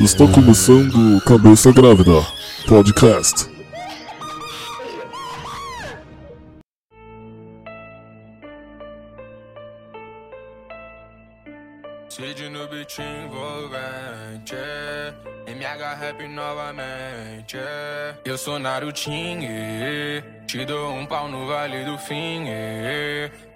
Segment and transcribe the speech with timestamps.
[0.00, 2.24] Está começando Cabeça Grávida
[2.68, 3.50] Podcast.
[12.08, 14.54] Cid no beat envolvente
[15.48, 17.56] MH Rap novamente.
[18.24, 19.42] Eu sou Narutinho
[20.52, 22.44] Te dou um pau no Vale do Fim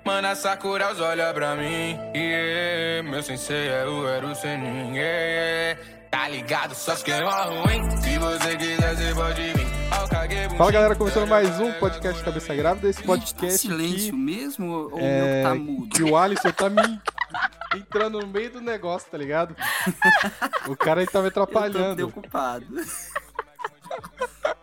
[0.03, 3.07] Mana Sakura os olha pra mim yeah.
[3.07, 5.79] Meu sensei é o Eru Senin yeah.
[6.11, 11.29] Tá ligado, só que é ruim Se você quiser, você pode vir Fala galera, começando
[11.29, 12.89] mais um podcast Cabeça Grávida.
[12.89, 15.89] Esse tá podcast silêncio que, mesmo ou o é, meu tá mudo?
[15.91, 16.81] que o Alisson tá me
[17.77, 19.55] entrando no meio do negócio, tá ligado?
[20.67, 21.95] O cara aí tá me Eu tô atrapalhando.
[21.97, 22.65] preocupado.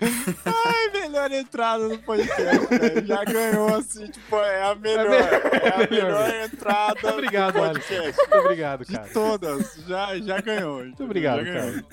[0.00, 3.06] Ai, melhor entrada no podcast, velho.
[3.06, 5.08] Já ganhou, assim, tipo, é a melhor.
[5.08, 5.16] me-
[5.62, 5.90] É a melhor.
[5.90, 8.16] melhor entrada Muito obrigado, do podcast.
[8.16, 9.06] Muito obrigado, cara.
[9.06, 10.84] De todas, já, já ganhou.
[10.84, 11.84] Muito obrigado, cara.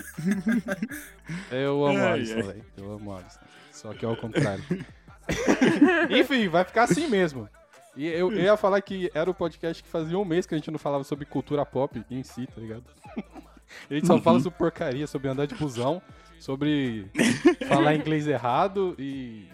[1.52, 2.66] Eu amo Ai, Alisson, velho.
[2.78, 3.40] Eu amo Alisson.
[3.72, 4.64] Só que é o contrário.
[6.10, 7.48] Enfim, vai ficar assim mesmo.
[7.96, 10.58] E eu, eu ia falar que era o podcast que fazia um mês que a
[10.58, 12.84] gente não falava sobre cultura pop em si, tá ligado?
[13.90, 16.02] A gente só fala sobre porcaria, sobre andar de busão,
[16.40, 17.10] sobre
[17.68, 19.48] falar inglês errado e,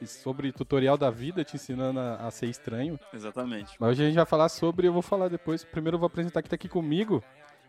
[0.00, 2.98] e sobre tutorial da vida te ensinando a, a ser estranho.
[3.12, 3.76] Exatamente.
[3.78, 5.64] Mas hoje a gente vai falar sobre, eu vou falar depois.
[5.64, 7.22] Primeiro eu vou apresentar quem tá aqui comigo.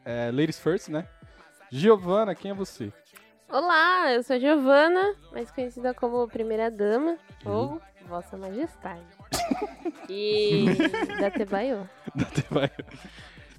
[0.04, 1.08] É, ladies first, né?
[1.70, 2.94] Giovana, quem é você?
[3.50, 9.06] Olá, eu sou a Giovana, mais conhecida como Primeira Dama ou Vossa Majestade.
[10.10, 10.66] E
[11.20, 11.90] da Tebaio.
[12.16, 12.72] da Tebaio.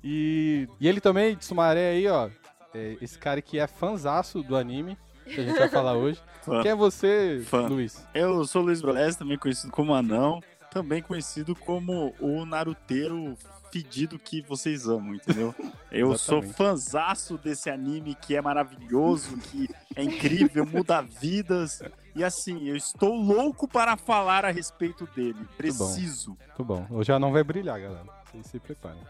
[0.02, 2.28] E, e ele também, de Sumaré aí, ó.
[2.74, 6.20] é esse cara que é fanzaço do anime, que a gente vai falar hoje.
[6.42, 6.62] Fã.
[6.62, 7.67] Quem é você, Fã.
[7.67, 8.06] Luiz?
[8.14, 10.40] Eu sou o Luiz Brolés, também conhecido como Anão,
[10.70, 13.36] também conhecido como o naruteiro
[13.70, 15.55] fedido que vocês amam, entendeu?
[15.90, 21.83] Eu sou fanzaço desse anime que é maravilhoso, que é incrível, muda vidas.
[22.14, 25.46] E assim, eu estou louco para falar a respeito dele.
[25.56, 26.36] Preciso.
[26.46, 26.86] Muito bom.
[26.90, 28.05] Hoje já não vai brilhar, galera.
[28.27, 29.00] Vocês se preparem.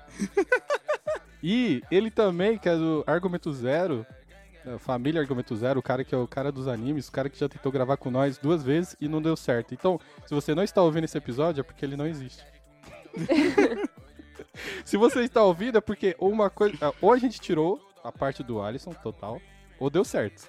[1.43, 4.05] E ele também, que é do Argumento Zero,
[4.65, 7.39] da família Argumento Zero, o cara que é o cara dos animes, o cara que
[7.39, 9.73] já tentou gravar com nós duas vezes e não deu certo.
[9.75, 12.45] Então, se você não está ouvindo esse episódio, é porque ele não existe.
[14.85, 16.77] se você está ouvindo, é porque uma coisa.
[16.81, 19.41] ah, Ou a gente tirou a parte do Alisson total,
[19.79, 20.49] ou deu certo.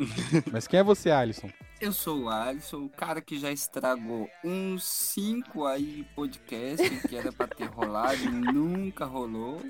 [0.52, 1.50] Mas quem é você, Alisson?
[1.80, 7.32] Eu sou o Alisson, o cara que já estragou uns cinco aí podcast que era
[7.32, 9.62] pra ter rolado e nunca rolou.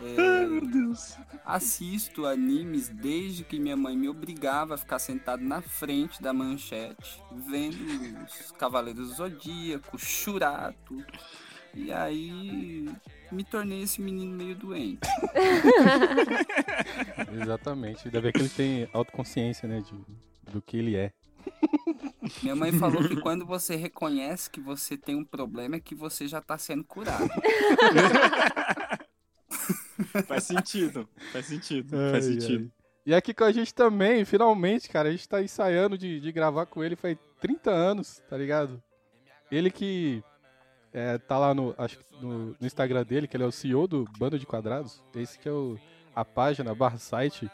[0.00, 1.16] É, Meu Deus.
[1.44, 7.20] assisto animes desde que minha mãe me obrigava a ficar sentado na frente da manchete,
[7.32, 7.76] vendo
[8.24, 11.04] os Cavaleiros do Zodíaco, Churato.
[11.74, 12.86] E aí
[13.30, 15.00] me tornei esse menino meio doente.
[17.42, 18.06] Exatamente.
[18.06, 19.80] Ainda bem que ele tem autoconsciência, né?
[19.80, 21.12] De, do que ele é.
[22.42, 26.28] Minha mãe falou que quando você reconhece que você tem um problema é que você
[26.28, 27.28] já tá sendo curado.
[30.26, 31.08] Faz sentido.
[31.32, 31.96] Faz sentido.
[31.96, 32.32] Ai, faz ai.
[32.32, 32.70] sentido.
[33.04, 36.66] E aqui com a gente também, finalmente, cara, a gente tá ensaiando de, de gravar
[36.66, 38.82] com ele faz 30 anos, tá ligado?
[39.50, 40.22] Ele que
[40.92, 43.86] é, tá lá no, acho, que no, no Instagram dele, que ele é o CEO
[43.86, 45.02] do Bando de Quadrados.
[45.14, 45.78] Esse que é o,
[46.14, 47.50] a página barra site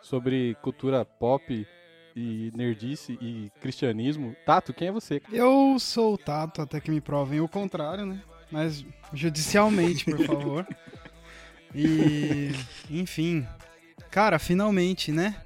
[0.00, 1.66] sobre cultura pop
[2.14, 4.36] e nerdice e cristianismo.
[4.44, 5.22] Tato, quem é você?
[5.32, 8.20] Eu sou o Tato, até que me provem o contrário, né?
[8.50, 10.66] Mas judicialmente, por favor.
[11.74, 12.50] E,
[12.90, 13.46] enfim.
[14.10, 15.36] Cara, finalmente, né?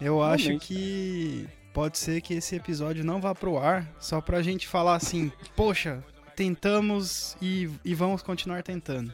[0.00, 0.66] Eu acho Finalmente.
[0.66, 5.30] que pode ser que esse episódio não vá pro ar, só pra gente falar assim,
[5.54, 6.02] poxa,
[6.44, 9.12] tentamos e, e vamos continuar tentando.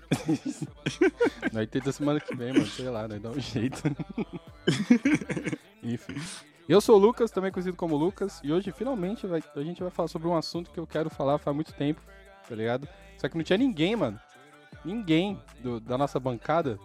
[1.53, 2.67] Nós tenta semana que vem, mano.
[2.69, 3.83] Sei lá, nós dá um jeito.
[5.83, 6.15] Enfim.
[6.69, 9.91] Eu sou o Lucas, também conhecido como Lucas, e hoje finalmente vai- a gente vai
[9.91, 12.01] falar sobre um assunto que eu quero falar faz muito tempo,
[12.49, 12.87] tá ligado?
[13.19, 14.21] Só que não tinha ninguém, mano.
[14.85, 16.79] Ninguém do- da nossa bancada,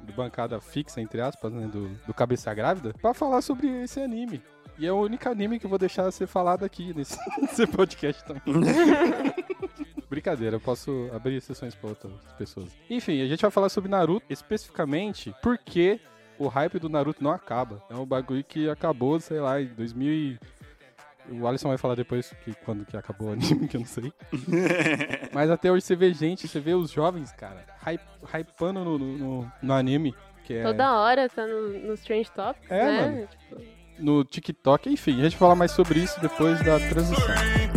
[0.00, 1.66] do bancada fixa, entre aspas, né?
[1.66, 4.40] Do, do Cabeça Grávida, pra falar sobre esse anime.
[4.78, 8.24] E é o único anime que eu vou deixar ser falado aqui nesse, nesse podcast
[8.24, 8.42] também.
[10.08, 12.68] Brincadeira, eu posso abrir sessões para outras pessoas.
[12.88, 16.00] Enfim, a gente vai falar sobre Naruto, especificamente porque
[16.38, 17.82] o hype do Naruto não acaba.
[17.90, 20.38] É um bagulho que acabou, sei lá, em 2000 e...
[21.30, 24.10] O Alisson vai falar depois que, quando que acabou o anime, que eu não sei.
[25.30, 28.00] Mas até hoje você vê gente, você vê os jovens, cara, hype,
[28.32, 30.14] hypando no, no, no- no anime.
[30.44, 30.62] Que é...
[30.62, 33.00] Toda hora tá no, nos Strange Topics, É, né?
[33.02, 33.26] mano.
[33.26, 34.90] Tipo, no TikTok.
[34.90, 37.68] Enfim, a gente vai falar mais sobre isso depois da transição.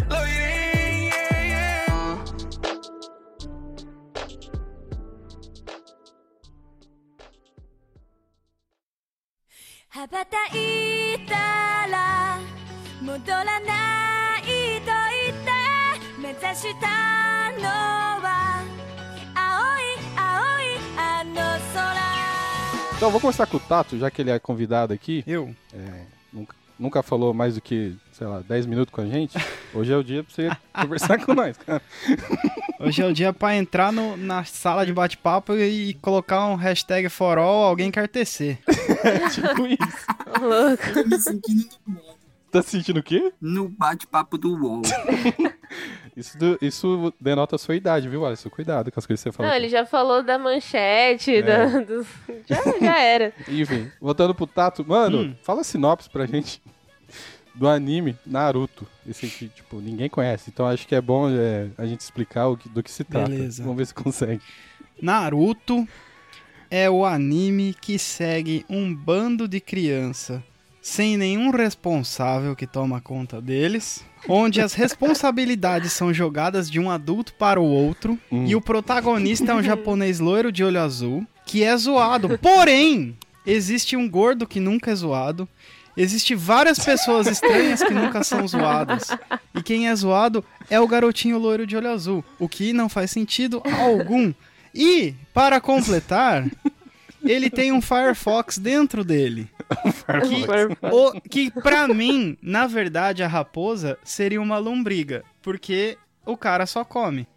[23.01, 25.23] Então, eu vou começar com o Tato, já que ele é convidado aqui.
[25.25, 25.55] Eu?
[25.73, 29.35] É, nunca, nunca falou mais do que, sei lá, 10 minutos com a gente.
[29.73, 31.81] Hoje é o dia pra você conversar com nós, cara.
[32.79, 37.09] Hoje é o dia pra entrar no- na sala de bate-papo e colocar um hashtag
[37.09, 38.59] for all, alguém quer tecer.
[39.33, 40.05] tipo isso.
[40.39, 40.93] Ô, louco.
[40.93, 42.17] Tô me sentindo no UOL.
[42.51, 43.33] Tá sentindo o quê?
[43.41, 44.83] No bate-papo do UOL.
[46.15, 48.49] Isso, do- isso denota a sua idade, viu, Alisson?
[48.49, 49.47] Cuidado com as coisas que você fala.
[49.49, 49.63] Não, aqui.
[49.65, 51.41] ele já falou da manchete, É.
[51.41, 52.07] da, dos-
[52.47, 53.33] já, já era.
[53.47, 54.83] Enfim, voltando pro Tato.
[54.87, 55.35] Mano, Hum.
[55.43, 56.61] fala sinopse pra gente
[57.55, 58.85] do anime Naruto.
[59.07, 60.49] Esse que, tipo, ninguém conhece.
[60.53, 63.29] Então acho que é bom é, a gente explicar o que- do que se trata.
[63.29, 63.63] Beleza.
[63.63, 64.41] Vamos ver se consegue.
[65.01, 65.87] Naruto
[66.69, 70.43] é o anime que segue um bando de criança
[70.81, 77.33] sem nenhum responsável que toma conta deles, onde as responsabilidades são jogadas de um adulto
[77.35, 78.45] para o outro Hum.
[78.47, 82.37] e o protagonista é um japonês loiro de olho azul que é zoado.
[82.39, 85.47] Porém, existe um gordo que nunca é zoado.
[85.97, 89.09] Existe várias pessoas estranhas que nunca são zoadas.
[89.53, 93.11] E quem é zoado é o garotinho loiro de olho azul, o que não faz
[93.11, 94.33] sentido algum.
[94.73, 96.45] E, para completar,
[97.23, 99.47] ele tem um Firefox dentro dele.
[100.27, 105.23] Que, o, que pra mim, na verdade, a raposa seria uma lombriga.
[105.41, 107.27] Porque o cara só come.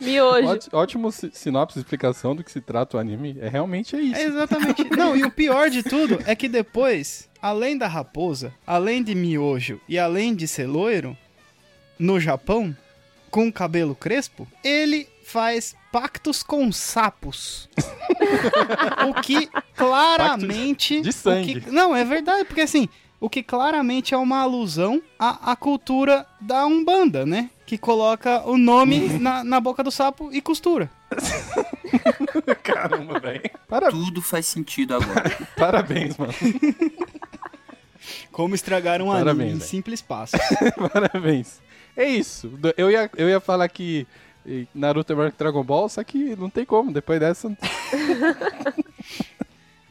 [0.00, 0.46] Miojo.
[0.48, 3.36] Ótimo, ótimo si- sinopse, explicação do que se trata o anime.
[3.40, 4.20] É realmente é isso.
[4.20, 4.84] É exatamente.
[4.96, 9.80] Não, e o pior de tudo é que depois, além da raposa, além de miojo
[9.88, 11.16] e além de ser loiro,
[11.98, 12.76] no Japão,
[13.28, 17.68] com cabelo crespo, ele faz pactos com sapos.
[19.08, 21.00] o que claramente.
[21.00, 21.58] de sangue.
[21.58, 22.88] o que- não, é verdade, porque assim.
[23.20, 27.50] O que claramente é uma alusão à, à cultura da Umbanda, né?
[27.66, 30.88] Que coloca o nome na, na boca do sapo e costura.
[32.62, 33.42] Caramba, velho.
[33.66, 35.36] Para- Tudo faz sentido agora.
[35.58, 36.32] Parabéns, mano.
[38.30, 39.68] Como estragar um Parabéns, anime em velho.
[39.68, 40.38] simples passos.
[40.92, 41.60] Parabéns.
[41.96, 42.52] É isso.
[42.76, 44.06] Eu ia, eu ia falar que
[44.48, 46.92] eh, Naruto é melhor que Dragon Ball, só que não tem como.
[46.92, 47.54] Depois dessa.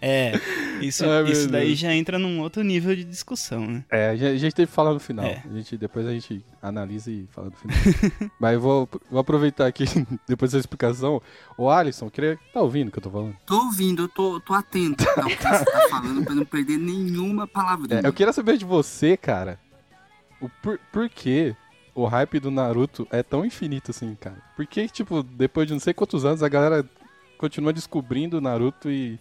[0.01, 0.33] É,
[0.79, 1.79] isso, isso daí Deus.
[1.79, 3.83] já entra num outro nível de discussão, né?
[3.89, 5.25] É, a gente, teve que falar no final.
[5.25, 5.43] É.
[5.43, 7.75] A gente, depois a gente analisa e fala no final.
[8.39, 9.85] Mas eu vou, vou aproveitar aqui,
[10.27, 11.21] depois da explicação.
[11.57, 12.37] O Alisson, queria.
[12.53, 13.35] Tá ouvindo o que eu tô falando?
[13.45, 17.47] Tô ouvindo, eu tô, tô atento ao que você tá falando pra não perder nenhuma
[17.47, 18.01] palavrinha.
[18.01, 19.59] É, eu queria saber de você, cara.
[20.39, 21.55] O por, por que
[21.99, 24.37] o hype do Naruto é tão infinito assim, cara?
[24.55, 26.87] Por que, tipo, depois de não sei quantos anos a galera
[27.37, 29.19] continua descobrindo o Naruto e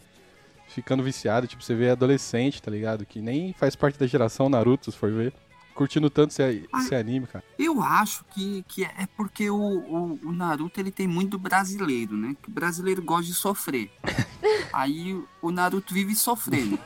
[0.68, 1.46] ficando viciado?
[1.46, 3.06] Tipo, você vê adolescente, tá ligado?
[3.06, 5.32] Que nem faz parte da geração Naruto, se for ver.
[5.74, 7.44] Curtindo tanto esse, esse anime, cara.
[7.58, 12.16] Eu acho que, que é porque o, o, o Naruto ele tem muito do brasileiro,
[12.16, 12.34] né?
[12.42, 13.90] Que o brasileiro gosta de sofrer.
[14.72, 16.78] Aí o- o Naruto vive sofrendo.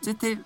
[0.00, 0.40] Você ter,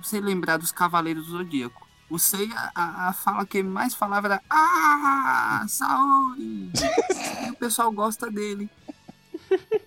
[0.00, 1.83] você lembrar dos Cavaleiros do Zodíaco.
[2.14, 6.70] O Seiya, a, a fala que mais falava era Ah, Saori!
[7.44, 8.70] e o pessoal gosta dele.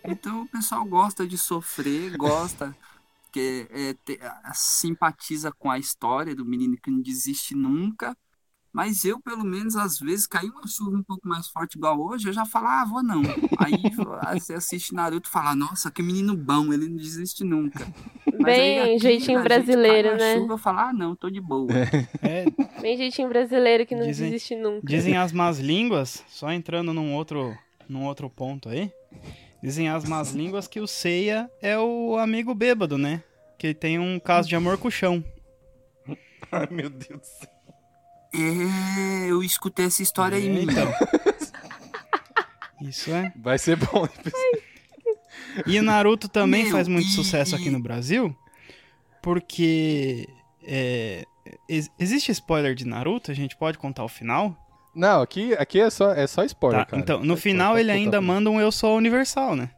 [0.04, 2.76] Então o pessoal gosta de sofrer, gosta,
[3.32, 4.20] que é, te-
[4.54, 8.14] simpatiza com a história do menino que não desiste nunca.
[8.78, 12.28] Mas eu, pelo menos, às vezes, caiu uma chuva um pouco mais forte igual hoje,
[12.30, 13.24] eu já falo, ah, vou não.
[13.58, 13.74] Aí
[14.28, 17.88] aí você assiste Naruto e fala, nossa, que menino bom, ele não desiste nunca.
[18.28, 20.36] Mas aí Bem aqui, jeitinho gente brasileiro, uma né?
[20.36, 21.68] chuva, eu falo, ah, não, tô de boa.
[22.22, 22.46] É,
[22.80, 24.86] Bem jeitinho brasileiro que não Dizem- desiste nunca.
[24.86, 27.58] dizem as más línguas, só entrando num outro,
[27.90, 28.92] num outro ponto aí.
[29.64, 33.24] Dizem as más línguas que o Seiya é o amigo bêbado, né?
[33.58, 35.24] Que tem um caso de amor com o chão.
[36.52, 37.57] Ai, meu Deus do céu.
[38.34, 40.94] É, eu escutei essa história aí, É, então.
[42.82, 43.32] Isso é.
[43.36, 44.08] Vai ser bom.
[45.66, 48.36] E o Naruto também Meu, faz muito e- sucesso e- aqui no Brasil,
[49.22, 50.28] porque
[50.64, 51.24] é,
[51.68, 54.56] ex- existe spoiler de Naruto, a gente pode contar o final?
[54.94, 57.02] Não, aqui, aqui é, só, é só spoiler, Tá, cara.
[57.02, 59.70] então, no Só final ele ainda manda um Eu Sou Universal, né?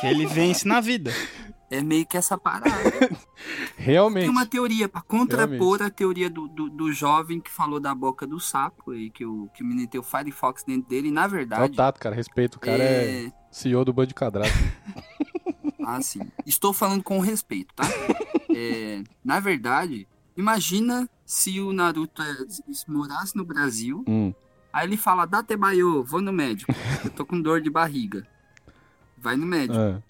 [0.00, 1.12] Que ele vence na vida.
[1.72, 2.70] É meio que essa parada.
[3.78, 4.24] Realmente.
[4.24, 8.26] Tem uma teoria para contrapor a teoria do, do, do jovem que falou da boca
[8.26, 11.08] do sapo e que o, que o menino tem o Firefox dentro dele.
[11.08, 12.14] E, na É o verdade, Tato, cara.
[12.14, 12.56] Respeito.
[12.56, 13.32] O cara é, é...
[13.50, 14.50] CEO do Band Quadrado.
[15.86, 17.84] Assim, estou falando com respeito, tá?
[18.54, 24.34] É, na verdade, imagina se o Naruto é, se morasse no Brasil, Hum.
[24.70, 26.70] aí ele fala, Datebayo, vou no médico,
[27.02, 28.28] eu tô com dor de barriga.
[29.16, 29.78] Vai no médico.
[29.78, 30.02] É.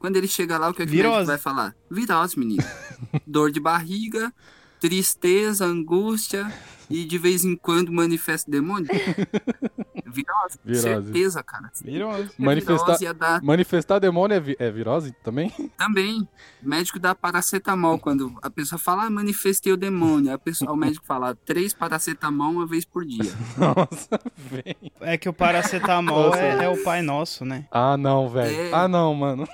[0.00, 1.12] Quando ele chega lá, o que, é que o Virose.
[1.14, 1.76] médico vai falar?
[1.90, 2.64] Virose, menino.
[3.26, 4.32] Dor de barriga,
[4.80, 6.50] tristeza, angústia
[6.88, 8.88] e de vez em quando manifesta demônio.
[10.12, 10.82] Virose, Virose.
[10.82, 11.70] certeza, cara.
[11.84, 12.30] Virose.
[12.36, 15.52] Manifestar, Virose ia dar manifestar demônio é, vi- é virose também?
[15.76, 16.26] também.
[16.62, 20.32] O médico dá paracetamol quando a pessoa fala, ah, manifestei o demônio.
[20.32, 23.32] A pessoa, o médico fala, três paracetamol uma vez por dia.
[23.56, 24.74] Nossa, velho.
[25.00, 27.66] É que o paracetamol é, é o pai nosso, né?
[27.70, 28.56] Ah, não, velho.
[28.62, 28.72] É.
[28.72, 29.46] Ah, não, mano.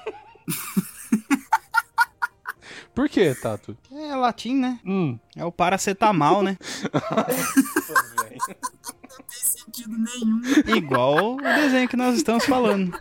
[2.94, 3.76] Por que, Tato?
[3.92, 4.80] É latim, né?
[4.84, 5.18] Hum.
[5.36, 6.56] É o paracetamol, né?
[6.94, 7.24] Não
[9.24, 10.40] tem sentido nenhum.
[10.76, 12.98] Igual o desenho que nós estamos falando.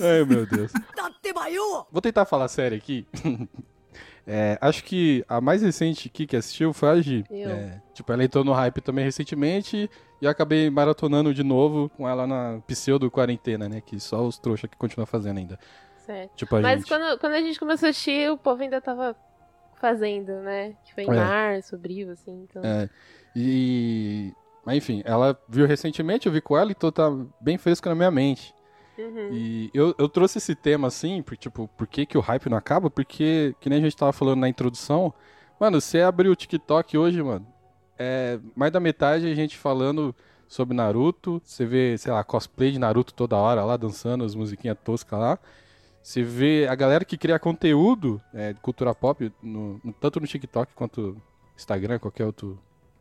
[0.00, 0.72] Ai, meu Deus.
[1.92, 3.06] Vou tentar falar sério aqui.
[4.26, 7.24] É, acho que a mais recente aqui que assistiu foi a Gi.
[7.30, 9.88] É, tipo, ela entrou no hype também recentemente
[10.20, 13.80] e eu acabei maratonando de novo com ela na pseudo-quarentena, né?
[13.80, 15.58] Que só os trouxa que continuam fazendo ainda.
[15.98, 16.32] Certo.
[16.34, 16.88] Tipo, Mas gente.
[16.88, 19.14] quando, quando a gente começou a assistir, o povo ainda tava
[19.80, 20.74] fazendo, né?
[20.84, 21.14] Que foi em É.
[21.14, 22.46] março, abril, assim.
[22.48, 22.62] Então...
[22.64, 22.88] É,
[23.34, 24.32] e.
[24.64, 27.08] Mas enfim, ela viu recentemente, eu vi com ela, então tá
[27.40, 28.52] bem fresco na minha mente.
[28.98, 29.28] Uhum.
[29.30, 32.56] E eu, eu trouxe esse tema assim, por, tipo, por que, que o hype não
[32.56, 32.88] acaba?
[32.90, 35.12] Porque, que nem a gente tava falando na introdução,
[35.60, 37.46] mano, você abrir o TikTok hoje, mano,
[37.98, 40.14] é mais da metade a gente falando
[40.48, 44.76] sobre Naruto, você vê, sei lá, cosplay de Naruto toda hora lá, dançando as musiquinhas
[44.84, 45.38] toscas lá.
[46.02, 50.72] Você vê a galera que cria conteúdo é, de cultura pop, no- tanto no TikTok
[50.74, 51.20] quanto
[51.56, 52.58] Instagram, qualquer outro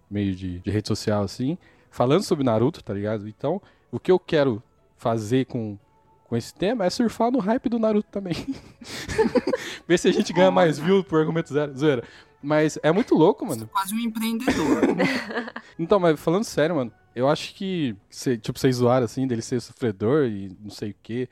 [0.09, 1.57] meio de, de rede social assim,
[1.91, 3.27] falando sobre Naruto, tá ligado?
[3.27, 3.61] Então,
[3.91, 4.61] o que eu quero
[4.97, 5.77] fazer com,
[6.25, 8.33] com esse tema é surfar no hype do Naruto também.
[9.87, 12.03] Ver se a gente ganha mais view por argumento zero, zoeira.
[12.41, 13.67] Mas é muito louco, mano.
[13.71, 14.81] Quase um empreendedor.
[15.77, 19.59] Então, mas falando sério, mano, eu acho que, cê, tipo, vocês zoaram assim, dele ser
[19.59, 21.27] sofredor e não sei o quê.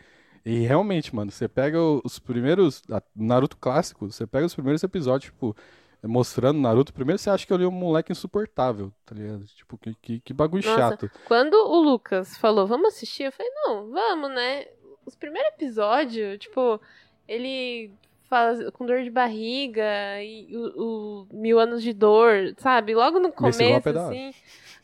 [0.45, 2.81] E realmente, mano, você pega os primeiros.
[2.91, 5.55] a- Naruto clássico, você pega os primeiros episódios, tipo,
[6.03, 6.93] mostrando Naruto.
[6.93, 9.45] Primeiro você acha que ele é um moleque insuportável, tá ligado?
[9.45, 10.77] Tipo, que, que, que bagulho Nossa.
[10.77, 11.09] chato.
[11.25, 14.65] Quando o Lucas falou, vamos assistir, eu falei, não, vamos, né?
[15.05, 16.79] Os primeiros episódios, tipo,
[17.27, 17.91] ele
[18.29, 19.83] fala com dor de barriga
[20.23, 22.95] e o, o mil anos de dor, sabe?
[22.95, 24.33] Logo no começo, assim.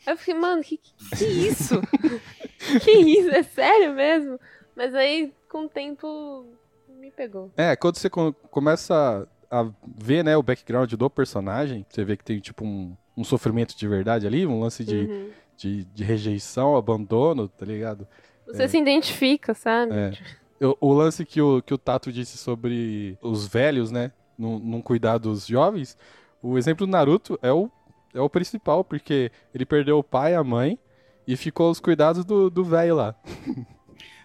[0.06, 1.80] Aí eu fiquei, mano, que, que, que isso?
[2.82, 3.30] que isso?
[3.30, 4.38] É sério mesmo?
[4.76, 6.46] Mas aí, com o tempo,
[6.88, 7.50] me pegou.
[7.56, 12.24] É, quando você co- começa a ver, né, o background do personagem, você vê que
[12.24, 15.30] tem, tipo, um, um sofrimento de verdade ali, um lance de, Uhum.
[15.56, 18.06] de, de rejeição, abandono, tá ligado?
[18.52, 19.92] Você se identifica, sabe?
[19.94, 20.12] É.
[20.60, 24.82] Eu- o lance que o, que o Tato disse sobre os velhos, né, não, não
[24.82, 25.96] cuidar dos jovens,
[26.42, 27.70] o exemplo do Naruto é o,
[28.14, 30.78] é o principal, porque ele perdeu o pai e a mãe
[31.26, 33.14] e ficou aos cuidados do do velho lá.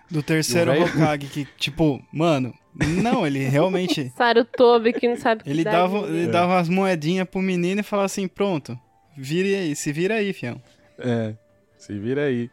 [0.10, 2.54] Do terceiro E o Hokage, que, tipo, mano,
[3.02, 4.10] não, ele realmente.
[4.16, 7.84] Sarutobi que não sabe o que Ele dava, ele dava as moedinhas pro menino e
[7.84, 8.80] falava assim: pronto,
[9.18, 10.62] vire aí, se vira aí, fião.
[11.00, 11.34] É,
[11.76, 12.52] se vira aí.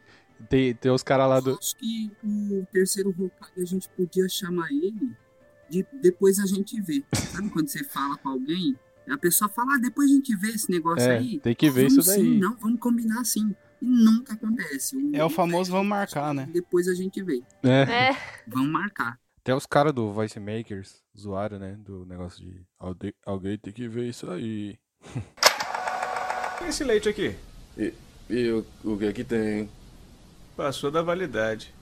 [0.49, 1.57] Tem, tem os caras lá do...
[1.59, 5.11] Acho que o terceiro Hokage a gente podia chamar ele
[5.71, 7.03] de depois a gente vê.
[7.15, 8.77] Sabe quando você fala com alguém,
[9.09, 11.41] a pessoa fala, ah, depois a gente vê esse negócio É, aí.
[11.41, 12.21] tem que ver Vamos isso daí.
[12.21, 13.55] Sim, não, vamos combinar assim.
[13.81, 14.97] E nunca acontece.
[15.13, 16.49] É o famoso vamos marcar, né?
[16.53, 17.43] Depois a gente vê.
[17.65, 18.11] É.
[18.11, 19.19] É, Vamos marcar.
[19.41, 21.77] Até os caras do Voice Makers zoaram, né?
[21.85, 24.79] Do negócio de alguém, alguém tem que ver isso aí.
[26.69, 27.35] Esse leite aqui
[28.31, 29.69] E o, o que que tem?
[30.57, 31.73] Passou da validade.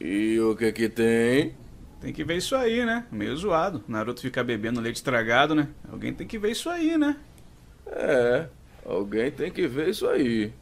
[0.00, 1.54] E o que que tem?
[2.00, 3.06] Tem que ver isso aí, né?
[3.10, 3.82] Meio zoado.
[3.88, 5.68] Naruto ficar bebendo leite estragado, né?
[5.90, 7.16] Alguém tem que ver isso aí, né?
[7.86, 8.46] É,
[8.84, 10.52] alguém tem que ver isso aí.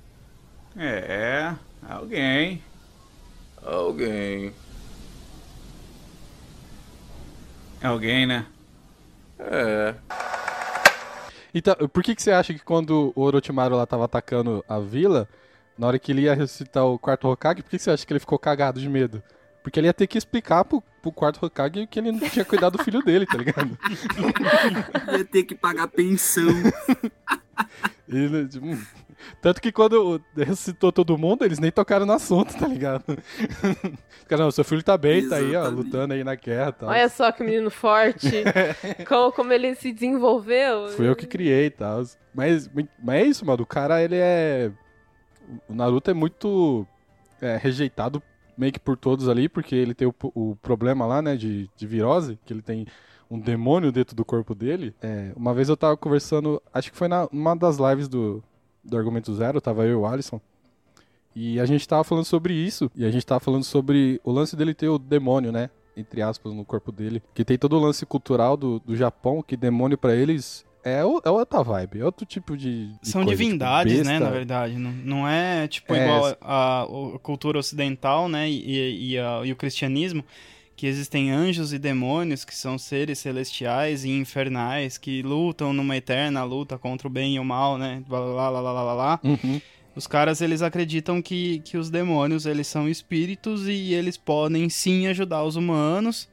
[0.76, 1.54] É,
[1.88, 2.62] alguém.
[3.64, 4.52] Alguém.
[7.82, 8.46] Alguém, né?
[9.38, 9.94] É.
[11.54, 15.28] Então, por que, que você acha que quando o Orochimaru lá tava atacando a vila,
[15.76, 18.20] na hora que ele ia ressuscitar o quarto Hokage, por que, você acha que ele
[18.20, 19.22] ficou cagado de medo?
[19.62, 22.76] Porque ele ia ter que explicar pro, pro quarto Hokage que ele não tinha cuidado
[22.76, 23.78] do filho dele, tá ligado?
[25.16, 26.48] Ia ter que pagar pensão.
[28.08, 28.66] Ele, tipo.
[29.40, 33.04] Tanto que quando ressuscitou todo mundo, eles nem tocaram no assunto, tá ligado?
[34.26, 35.84] Cara, não, seu filho tá bem, tá aí, ó, Exatamente.
[35.84, 36.88] lutando aí na guerra e tal.
[36.88, 38.42] olha só que menino forte.
[39.06, 40.88] como, como ele se desenvolveu.
[40.88, 42.02] Fui eu que criei e tal.
[42.34, 42.68] Mas,
[43.02, 43.62] mas é isso, mano.
[43.62, 44.70] O cara, ele é.
[45.68, 46.86] O Naruto é muito
[47.40, 48.22] é, rejeitado
[48.56, 51.86] meio que por todos ali, porque ele tem o, o problema lá, né, de, de
[51.86, 52.86] virose, que ele tem
[53.30, 54.94] um demônio dentro do corpo dele.
[55.00, 58.42] É, uma vez eu tava conversando, acho que foi na, numa das lives do,
[58.84, 60.40] do Argumento Zero, tava eu e o Alisson.
[61.34, 62.90] E a gente tava falando sobre isso.
[62.94, 65.70] E a gente tava falando sobre o lance dele ter o demônio, né?
[65.96, 67.22] Entre aspas, no corpo dele.
[67.34, 71.20] Que tem todo o lance cultural do, do Japão, que demônio pra eles é, o-
[71.24, 72.88] é outra vibe, é outro tipo de.
[73.00, 74.24] de São coisa, tipo, divindades, né, besta.
[74.24, 74.74] na verdade.
[74.76, 79.52] Não, não é, tipo, É, igual a, a cultura ocidental, né, e, e, a- e
[79.52, 80.24] o cristianismo,
[80.74, 86.42] que existem anjos e demônios, que são seres celestiais e infernais, que lutam numa eterna
[86.44, 89.20] luta contra o bem e o mal, né, lá, lá, lá, lá, lá, lá.
[89.22, 89.60] Uhum.
[89.94, 95.06] Os caras, eles acreditam que, que os demônios, eles são espíritos e eles podem, sim,
[95.06, 96.28] ajudar os humanos.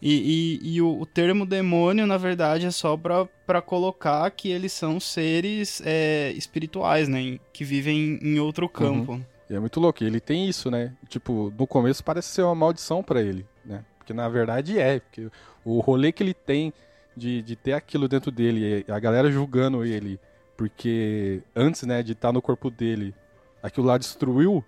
[0.00, 4.50] E, e, e o, o termo demônio, na verdade, é só pra, pra colocar que
[4.50, 7.38] eles são seres é, espirituais, né?
[7.52, 9.20] Que vivem em outro campo.
[9.48, 10.92] E é muito louco, ele tem isso, né?
[11.08, 13.84] Tipo, no começo parece ser uma maldição pra ele, né?
[13.96, 15.28] Porque na verdade é, porque
[15.64, 16.72] o rolê que ele tem
[17.16, 20.20] de, de ter aquilo dentro dele, a galera julgando ele,
[20.56, 23.14] porque antes, né, de estar no corpo dele,
[23.62, 24.64] aquilo lá destruiu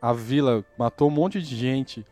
[0.00, 2.04] a vila, matou um monte de gente.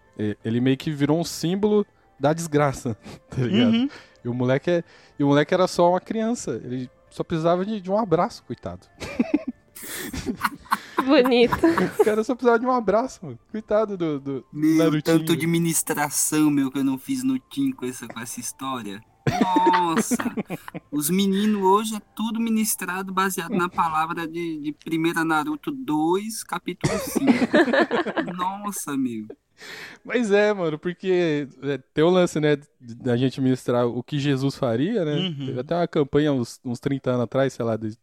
[0.45, 1.87] Ele meio que virou um símbolo
[2.19, 2.97] da desgraça,
[3.31, 3.73] tá ligado?
[3.73, 3.89] Uhum.
[4.25, 4.85] E o moleque é,
[5.19, 8.87] e o moleque era só uma criança, ele só precisava de, de um abraço, coitado.
[11.05, 11.57] Bonito.
[12.01, 13.39] O cara só precisava de um abraço, mano.
[13.51, 15.03] Coitado do, do Meu, Narutinho.
[15.03, 19.01] tanto de ministração, meu, que eu não fiz no Tim com essa, com essa história.
[19.41, 20.17] Nossa!
[20.91, 26.93] Os meninos hoje é tudo ministrado baseado na palavra de, de 1 Naruto 2, capítulo
[26.99, 27.25] 5.
[28.37, 29.27] Nossa, meu.
[30.05, 34.57] Mas é, mano, porque é, tem o lance, né, da gente ministrar o que Jesus
[34.57, 35.17] faria, né?
[35.17, 35.47] Uhum.
[35.47, 37.99] Teve até uma campanha uns, uns 30 anos atrás, sei lá, de-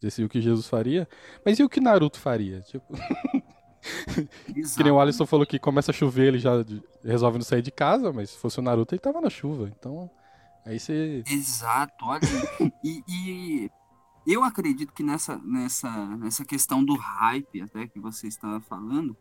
[0.00, 1.08] desse o que Jesus faria.
[1.44, 2.60] Mas e o que Naruto faria?
[2.62, 2.86] Tipo,
[4.76, 6.52] que nem o Alisson falou que começa a chover, ele já
[7.04, 9.70] resolve não sair de casa, mas se fosse o Naruto, ele tava na chuva.
[9.78, 10.10] Então,
[10.64, 11.22] aí você...
[11.26, 12.20] Exato, olha.
[12.82, 13.70] E, e
[14.26, 19.16] eu acredito que nessa, nessa, nessa questão do hype, até que você estava falando,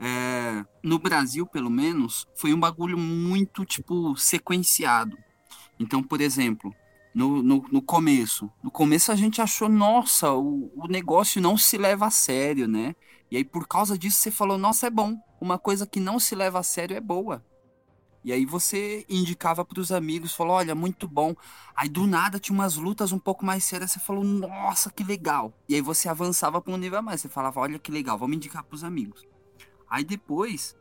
[0.00, 5.16] é, no Brasil, pelo menos, foi um bagulho muito, tipo, sequenciado.
[5.78, 6.74] Então, por exemplo,
[7.14, 11.76] no, no, no começo, no começo a gente achou, nossa, o, o negócio não se
[11.76, 12.94] leva a sério, né?
[13.30, 15.16] E aí, por causa disso, você falou, nossa, é bom.
[15.40, 17.44] Uma coisa que não se leva a sério é boa.
[18.22, 21.34] E aí você indicava pros amigos, falou, olha, muito bom.
[21.74, 25.54] Aí do nada tinha umas lutas um pouco mais sérias, você falou, nossa, que legal.
[25.68, 28.36] E aí você avançava para um nível a mais, você falava, olha que legal, vamos
[28.36, 29.24] indicar pros amigos.
[29.90, 30.76] Aí depois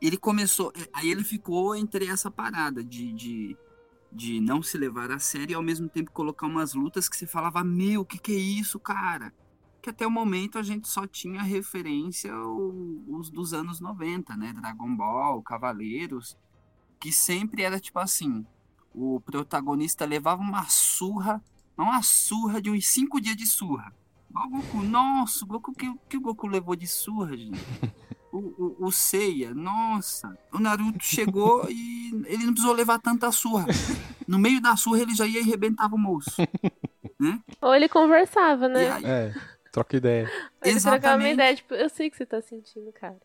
[0.00, 3.56] ele começou, aí ele ficou entre essa parada de, de,
[4.10, 7.26] de não se levar a sério e ao mesmo tempo colocar umas lutas que você
[7.26, 9.34] falava, meu, o que, que é isso, cara?
[9.82, 14.54] Que até o momento a gente só tinha referência os dos anos 90, né?
[14.54, 16.38] Dragon Ball, Cavaleiros,
[16.98, 18.46] que sempre era tipo assim:
[18.94, 21.42] o protagonista levava uma surra,
[21.76, 23.94] uma surra de uns cinco dias de surra.
[24.36, 27.60] Ó, O Goku, nossa, o Goku, que, que o Goku levou de surra, gente?
[28.32, 30.36] O, o, o Seiya, nossa.
[30.52, 33.66] O Naruto chegou e ele não precisou levar tanta surra.
[34.26, 36.30] No meio da surra ele já ia e arrebentava o moço.
[37.62, 38.90] Ou ele conversava, né?
[38.90, 39.34] aí, É,
[39.70, 40.28] troca ideia.
[40.64, 43.16] Ele trocava uma ideia, tipo, eu sei o que você tá sentindo, cara.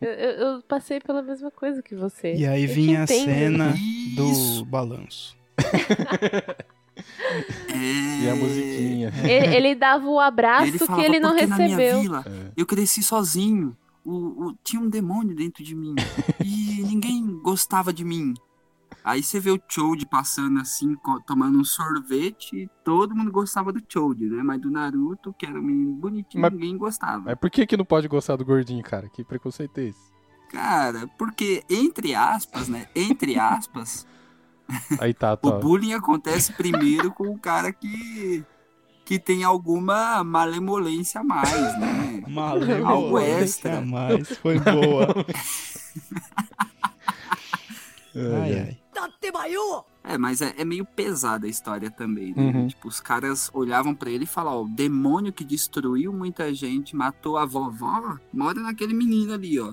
[0.00, 2.34] eu, eu- eu passei pela mesma coisa que você.
[2.34, 3.74] E aí Eu vinha a cena
[4.16, 5.34] do balanço.
[6.96, 8.24] é...
[8.24, 9.12] E a musiquinha.
[9.22, 12.00] Ele, ele dava o abraço ele que falava, ele não porque na minha recebeu.
[12.02, 12.52] vila É.
[12.56, 13.76] eu cresci sozinho.
[14.04, 15.94] O, o- tinha um demônio dentro de mim.
[16.44, 18.34] E ninguém gostava de mim.
[19.02, 23.82] Aí você vê o Choji passando assim, tomando um sorvete, e todo mundo gostava do
[23.86, 24.42] Choji, né?
[24.42, 27.22] Mas do Naruto, que era um menino bonitinho, Mas- ninguém gostava.
[27.26, 29.08] Mas por que que não pode gostar do gordinho, cara?
[29.08, 30.14] Que preconceito é esse?
[30.50, 32.86] Cara, porque, entre aspas, né?
[32.94, 34.06] Entre aspas,
[34.98, 35.58] Aí tá, o tá.
[35.58, 38.44] bullying acontece primeiro com o cara que,
[39.04, 42.22] que tem alguma malemolência a mais, né?
[42.26, 43.78] Malemolência Algo extra.
[43.78, 44.28] a mais.
[44.38, 45.06] Foi boa.
[48.16, 48.78] ai, ai.
[50.06, 52.42] É, mas é, é meio pesada a história também, né?
[52.42, 52.66] Uhum.
[52.68, 56.94] Tipo, os caras olhavam pra ele e falavam, ó, o demônio que destruiu muita gente,
[56.94, 59.72] matou a vovó, mora naquele menino ali, ó.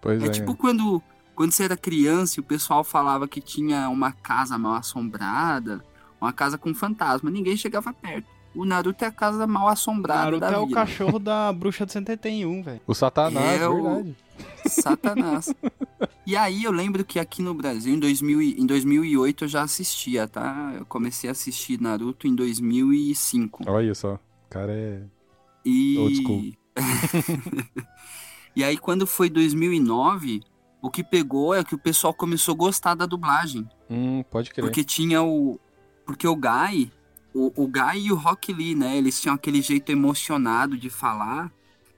[0.00, 0.30] Pois É, é.
[0.30, 1.02] tipo quando,
[1.34, 5.82] quando você era criança e o pessoal falava que tinha uma casa mal assombrada,
[6.20, 8.26] uma casa com fantasma, ninguém chegava perto.
[8.54, 11.92] O Naruto é a casa mal assombrada Naruto da é o cachorro da bruxa de
[11.92, 12.80] 71, velho.
[12.86, 14.16] O Satanás, É o- verdade.
[14.68, 15.54] Satanás.
[16.26, 19.62] e aí eu lembro que aqui no Brasil, em, 2000, e- em 2008, eu já
[19.62, 20.74] assistia, tá?
[20.78, 23.64] Eu comecei a assistir Naruto em 2005.
[23.66, 24.14] Olha só.
[24.14, 25.02] O cara é.
[25.64, 25.96] E...
[25.98, 26.52] Old school.
[28.54, 30.42] e aí quando foi 2009,
[30.82, 33.66] o que pegou é que o pessoal começou a gostar da dublagem.
[33.88, 34.64] Hum, pode crer.
[34.64, 35.58] Porque tinha o.
[36.04, 36.90] Porque o Guy,
[37.32, 38.96] o, o Guy e o Rock Lee, né?
[38.98, 41.50] Eles tinham aquele jeito emocionado de falar.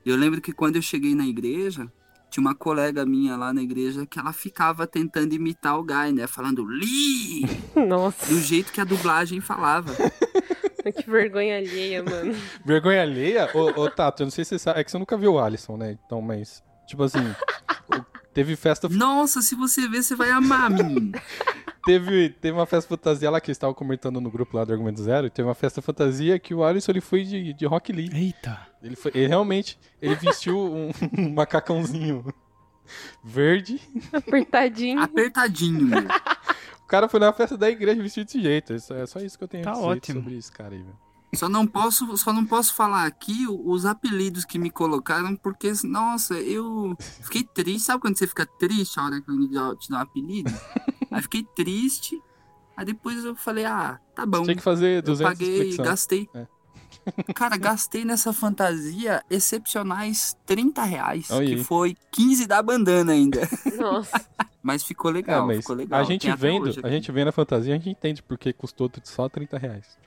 [0.04, 1.90] Eu lembro que quando eu cheguei na igreja,
[2.30, 6.26] tinha uma colega minha lá na igreja que ela ficava tentando imitar o Guy, né?
[6.26, 7.46] Falando Lee!
[7.74, 9.94] Nossa, Do jeito que a dublagem falava.
[10.94, 12.34] que vergonha alheia, mano.
[12.66, 13.48] Vergonha alheia?
[13.54, 14.80] Ô, ô, Tato, eu não sei se você sabe.
[14.80, 15.96] É que você nunca viu o Alisson, né?
[16.04, 16.62] Então, mas.
[16.86, 17.20] Tipo assim.
[17.88, 18.88] o- teve festa.
[18.88, 21.12] Nossa, se você ver, você vai amar, menino.
[21.86, 25.02] Teve, teve uma festa fantasia lá que eles estavam comentando no grupo lá do Argumento
[25.02, 25.28] Zero.
[25.30, 28.10] Teve uma festa fantasia que o Alisson ele foi de, de Rock Lee.
[28.12, 28.58] Eita.
[28.82, 29.78] Ele, foi, ele realmente.
[30.00, 32.24] Ele vestiu um, um macacãozinho
[33.22, 33.80] verde.
[34.12, 35.00] Apertadinho.
[35.00, 36.04] Apertadinho, meu.
[36.82, 38.74] O cara foi na festa da igreja vestido desse jeito.
[38.74, 40.20] Isso- É só isso que eu tenho Tá a dizer ótimo.
[40.22, 41.03] sobre esse cara aí, velho.
[41.36, 46.34] Só não posso, só não posso falar aqui os apelidos que me colocaram, porque, nossa,
[46.34, 47.86] eu fiquei triste.
[47.86, 50.52] Sabe quando você fica triste a hora que dá- te dá um apelido?
[51.10, 52.20] Aí fiquei triste.
[52.76, 54.42] Aí depois eu falei, ah, tá bom.
[54.42, 55.84] Tinha que fazer Eu 200 paguei, flexão.
[55.84, 56.28] gastei.
[56.34, 56.46] É.
[57.34, 61.28] Cara, gastei nessa fantasia excepcionais 30 reais.
[61.28, 63.48] Que foi 15 da bandana ainda.
[63.78, 64.24] Nossa.
[64.62, 66.00] Mas ficou É, legal, mas ficou legal.
[66.00, 69.28] a gente Tem vendo, a gente vendo a fantasia, a gente entende porque custou só
[69.28, 69.98] 30 reais.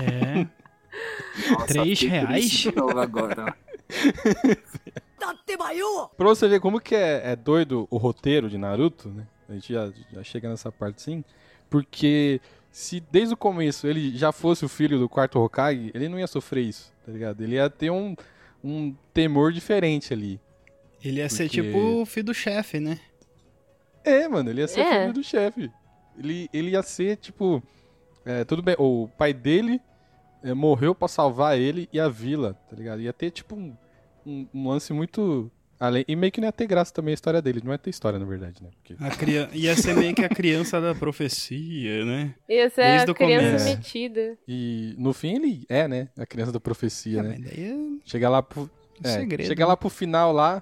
[0.00, 0.46] É.
[1.50, 2.28] Nossa, três fiquei reais?
[2.46, 3.54] triste de novo agora,
[5.82, 6.08] ó.
[6.16, 9.26] Pra você ver como que é, é doido o roteiro de Naruto, né?
[9.48, 11.24] A gente já, já chega nessa parte sim.
[11.70, 16.18] Porque se desde o começo ele já fosse o filho do quarto Hokage, ele não
[16.18, 17.42] ia sofrer isso, tá ligado?
[17.42, 18.14] Ele ia ter um,
[18.62, 20.40] um temor diferente ali.
[21.02, 22.98] Ele ia ser Porque- tipo o filho do chefe, né?
[24.04, 25.00] É, mano, ele ia ser É.
[25.02, 25.70] filho do chefe.
[26.18, 27.62] Ele, ele ia ser, tipo.
[28.24, 29.80] é, tudo bem, o pai dele
[30.42, 33.00] é, morreu pra salvar ele e a vila, tá ligado?
[33.00, 33.76] Ia ter, tipo, um,
[34.26, 35.50] um, um lance muito.
[35.80, 37.60] Além, e meio que não ia ter graça também a história dele.
[37.64, 38.70] Não ia ter história, na verdade, né?
[38.74, 39.48] Porque A cria...
[39.52, 42.34] Ia ser meio que a criança da profecia, né?
[42.48, 43.64] Ia ser Desde a criança começo.
[43.64, 44.38] metida.
[44.48, 46.08] E no fim ele é, né?
[46.18, 47.38] A criança da profecia, Ah, né?
[47.40, 48.68] daí é um Chega lá pro.
[49.04, 49.46] É, segredo.
[49.46, 50.60] chega lá pro final lá.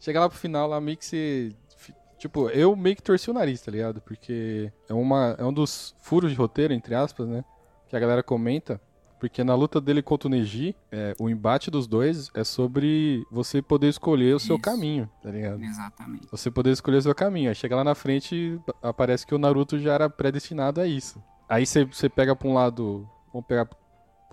[0.00, 1.52] Chega lá pro final lá, meio que você.
[1.76, 4.00] fi- Tipo, eu meio que torci o nariz, tá ligado?
[4.00, 7.44] Porque é, uma, é um dos furos de roteiro, entre aspas, né?
[7.88, 8.80] Que a galera comenta.
[9.20, 13.60] Porque na luta dele contra o Neji, é, o embate dos dois é sobre você
[13.60, 14.62] poder escolher o seu Isso.
[14.62, 15.62] caminho, tá ligado?
[15.62, 16.26] Exatamente.
[16.30, 17.50] Você poder escolher o seu caminho.
[17.50, 21.22] Aí chega lá na frente, aparece que o Naruto já era predestinado a isso.
[21.48, 23.06] Aí você pega pra um lado.
[23.32, 23.76] Vamos pegar pra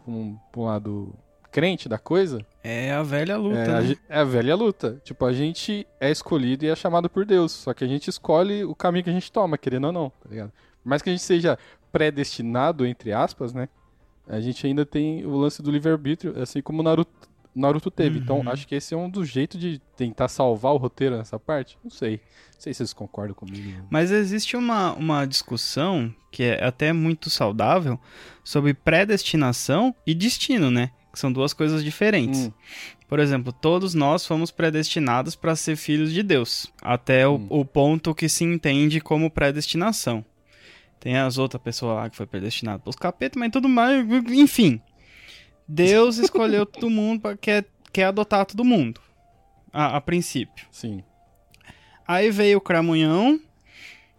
[0.07, 1.13] um, pra um lado
[1.51, 2.39] crente da coisa.
[2.63, 3.87] É a velha luta, É, a, né?
[3.87, 5.01] ge- é a velha luta.
[5.03, 7.51] Tipo, a gente é escolhido e é chamado por Deus.
[7.51, 10.29] Só que a gente escolhe o caminho que a gente toma, querendo ou não, tá
[10.29, 10.51] ligado?
[10.81, 11.57] Por mais que a gente seja
[11.91, 13.67] predestinado, entre aspas, né?
[14.27, 18.19] A gente ainda tem o lance do livre-arbítrio, assim como o Naruto, Naruto teve.
[18.19, 18.49] Então, Uhum.
[18.49, 21.77] acho que esse é um dos jeitos de tentar salvar o roteiro nessa parte.
[21.83, 22.21] Não sei.
[22.53, 23.85] Não sei se vocês concordam comigo.
[23.89, 27.99] Mas existe uma, uma discussão que é até muito saudável
[28.43, 30.91] sobre predestinação e destino, né?
[31.11, 32.47] Que são duas coisas diferentes.
[32.47, 32.51] Hum.
[33.07, 37.47] Por exemplo, todos nós fomos predestinados para ser filhos de Deus, até o, Hum.
[37.49, 40.23] o ponto que se entende como predestinação.
[40.99, 44.81] Tem as outras pessoas lá que foi predestinado pelos capetas, mas tudo mais, enfim.
[45.67, 48.99] Deus escolheu todo mundo para quer, quer adotar todo mundo,
[49.71, 50.65] a, a princípio.
[50.71, 51.03] Sim.
[52.07, 53.39] Aí veio o cramunhão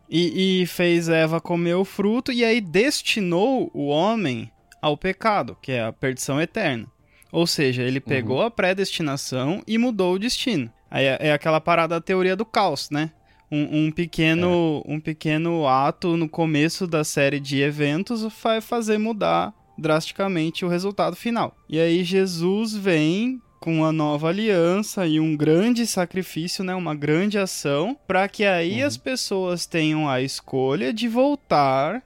[0.08, 5.72] e, e fez Eva comer o fruto e aí destinou o homem ao pecado, que
[5.72, 6.86] é a perdição eterna.
[7.30, 10.72] Ou seja, ele pegou a predestinação e mudou o destino.
[10.90, 13.10] Aí é, é aquela parada da teoria do caos, né?
[13.50, 19.54] Um, um pequeno, um pequeno ato no começo da série de eventos vai fazer mudar
[19.78, 21.56] drasticamente o resultado final.
[21.68, 27.38] E aí Jesus vem com a nova aliança e um grande sacrifício, né, uma grande
[27.38, 32.02] ação, para que aí as pessoas tenham a escolha de voltar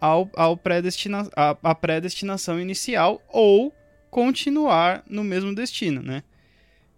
[0.00, 3.72] ao, ao predestina a, a predestinação inicial ou
[4.10, 6.22] continuar no mesmo destino, né?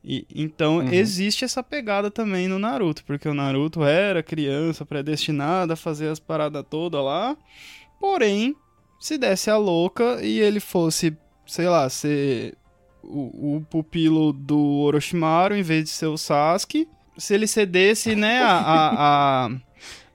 [0.02, 0.92] E, então Uhum.
[0.92, 6.18] existe essa pegada também no Naruto, porque o Naruto era criança predestinada a fazer as
[6.18, 7.36] paradas todas lá,
[8.00, 8.54] porém,
[8.98, 12.54] se desse a louca e ele fosse, sei lá, ser
[13.02, 18.40] o, o pupilo do Orochimaru em vez de ser o Sasuke, se ele cedesse, né,
[18.40, 19.50] a, a, a,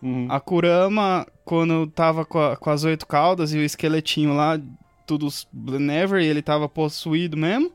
[0.02, 0.28] Uhum.
[0.30, 4.60] a Kurama quando tava com, a- com as oito caudas e o esqueletinho lá,
[5.08, 7.72] tudo never, e ele tava possuído mesmo.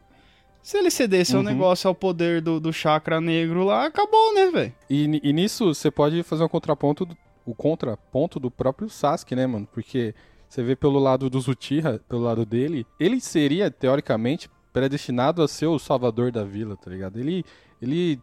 [0.62, 1.48] Se ele cedesse ao Uhum.
[1.48, 4.74] negócio ao poder do, do chakra negro lá, acabou, né, velho?
[4.88, 9.46] E, e nisso você pode fazer um contraponto, do- o contraponto do próprio Sasuke, né,
[9.46, 9.66] mano?
[9.72, 10.14] Porque
[10.48, 15.66] você vê pelo lado do Uchiha, pelo lado dele, ele seria, teoricamente, predestinado a ser
[15.66, 17.18] o salvador da vila, tá ligado?
[17.18, 17.44] Ele,
[17.80, 18.20] ele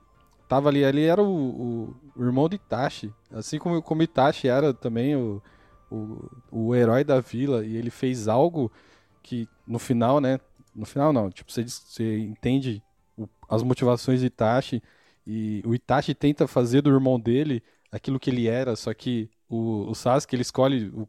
[0.47, 3.11] tava ali, ali era o, o, o irmão de Itachi.
[3.33, 5.41] Assim como, como Itachi era também o,
[5.91, 8.71] o, o herói da vila, e ele fez algo
[9.23, 10.39] que no final, né?
[10.77, 12.83] No final não, tipo, você, você entende
[13.17, 14.81] o- as motivações de Itachi,
[15.25, 19.89] e o Itachi tenta fazer do irmão dele aquilo que ele era, só que o,
[19.89, 21.07] o Sasuke, ele escolhe o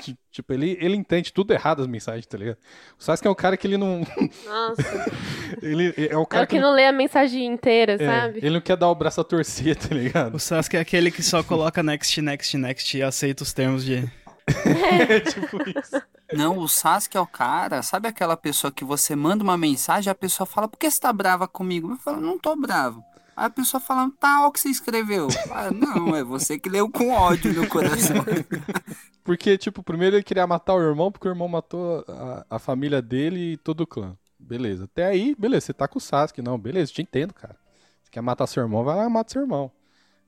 [0.00, 2.56] ti- Tipo, ele, ele entende tudo errado as mensagens, tá ligado?
[2.98, 4.00] O Sasuke é um cara que ele não.
[4.46, 4.82] Nossa.
[5.62, 8.38] ele é o É cara o que não lê a mensagem inteira, é, sabe?
[8.38, 10.36] ele não quer dar o braço a torcer, tá ligado?
[10.36, 14.08] O Sasuke é aquele que só coloca next, next, next e aceita os termos de.
[15.08, 16.02] É tipo isso.
[16.32, 20.14] Não, o Sasuke é o cara, sabe aquela pessoa que você manda uma mensagem, a
[20.14, 21.90] pessoa fala, por que você tá brava comigo?
[21.90, 23.02] Eu falo, não tô bravo.
[23.36, 25.28] Aí a pessoa fala, tá, o que você escreveu?
[25.50, 28.16] Ah, não, é você que leu com ódio no coração.
[29.24, 33.00] Porque, tipo, primeiro ele queria matar o irmão, porque o irmão matou a, a família
[33.02, 34.16] dele e todo o clã.
[34.38, 34.84] Beleza.
[34.84, 36.42] Até aí, beleza, você tá com o Sasuke.
[36.42, 37.56] Não, beleza, te entendo, cara.
[38.02, 39.70] Você quer matar seu irmão, vai lá e mata seu irmão.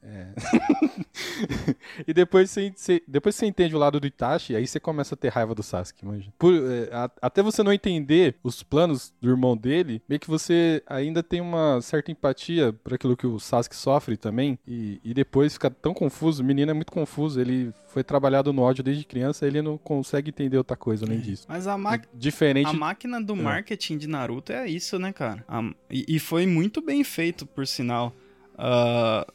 [0.04, 0.26] É.
[2.06, 5.18] e depois você, você- depois você entende o lado do Itachi, aí você começa a
[5.18, 6.32] ter raiva do Sasuke, manja.
[6.38, 10.82] Por, é, a- até você não entender os planos do irmão dele, meio que você
[10.86, 14.58] ainda tem uma certa empatia por aquilo que o Sasuke sofre também.
[14.66, 18.62] E, e depois fica tão confuso, o menino é muito confuso, ele foi trabalhado no
[18.62, 21.46] ódio desde criança, ele não consegue entender outra coisa além disso.
[21.48, 22.66] Mas a, ma Diferente.
[22.68, 23.36] a máquina do É.
[23.36, 25.44] marketing de Naruto é isso, né, cara?
[25.46, 28.12] A- e, e foi muito bem feito, por sinal.
[28.58, 29.26] N-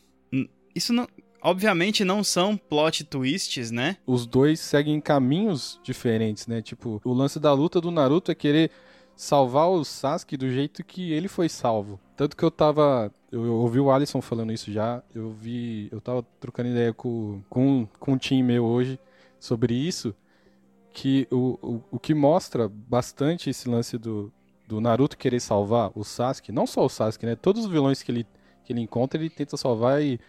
[0.77, 1.07] isso não.
[1.41, 3.97] Obviamente não são plot twists, né?
[4.07, 6.61] os dois seguem caminhos diferentes, né?
[6.61, 8.71] Tipo, o lance da luta do Naruto é querer
[9.15, 11.99] salvar o Sasuke do jeito que ele foi salvo.
[12.15, 13.11] Tanto que eu tava.
[13.31, 15.01] Eu, eu ouvi o Alisson falando isso já.
[15.13, 15.89] Eu vi.
[15.91, 18.99] Eu tava trocando ideia com, com, com um time meu hoje
[19.39, 20.15] sobre isso.
[20.91, 24.33] Que o, o, o que mostra bastante esse lance do,
[24.67, 27.35] do Naruto querer salvar o Sasuke, não só o Sasuke, né?
[27.35, 28.27] Todos os vilões que ele,
[28.65, 30.19] que ele encontra, ele tenta salvar e,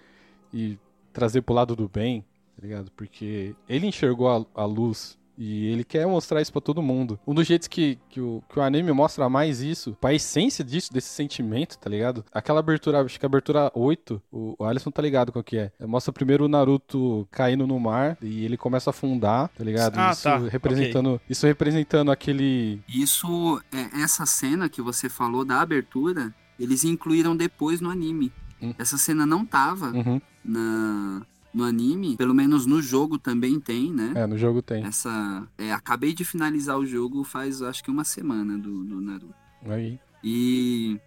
[0.53, 0.79] e
[1.13, 2.25] trazer pro lado do bem,
[2.57, 2.91] tá ligado?
[2.93, 7.19] Porque ele enxergou a, a luz e ele quer mostrar isso pra todo mundo.
[7.25, 10.93] Um dos jeitos que, que, o, que o anime mostra mais isso, a essência disso,
[10.93, 12.25] desse sentimento, tá ligado?
[12.33, 15.71] Aquela abertura, acho que a abertura 8, o, o Alisson tá ligado qual que é.
[15.81, 19.97] Mostra primeiro o Naruto caindo no mar e ele começa a afundar, tá ligado?
[19.97, 25.61] Ah, isso tá, representando, isso representando aquele Isso, é, essa cena que você falou da
[25.61, 28.33] abertura, eles incluíram depois no anime.
[28.61, 28.75] Hum.
[28.77, 30.21] Essa cena não tava Uhum.
[30.49, 34.13] Na, no anime, pelo menos no jogo também tem, né?
[34.15, 34.85] É, no jogo tem.
[34.85, 39.35] Essa, é, acabei de finalizar o jogo faz acho que uma semana do, do Naruto.
[39.67, 40.01] Aí.
[40.25, 40.99] E,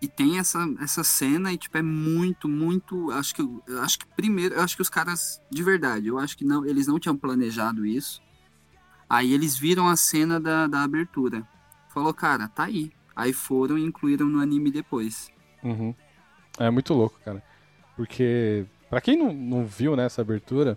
[0.00, 3.42] e tem essa, essa cena e tipo é muito, muito, acho que
[3.80, 6.86] acho que primeiro, eu acho que os caras de verdade, eu acho que não, eles
[6.86, 8.22] não tinham planejado isso.
[9.08, 11.46] Aí eles viram a cena da, da abertura.
[11.88, 12.92] Falou, cara, tá aí.
[13.14, 15.30] Aí foram e incluíram no anime depois.
[15.62, 15.94] Uhum.
[16.58, 17.42] É muito louco, cara.
[17.96, 20.76] Porque, pra quem não, não viu né, essa abertura,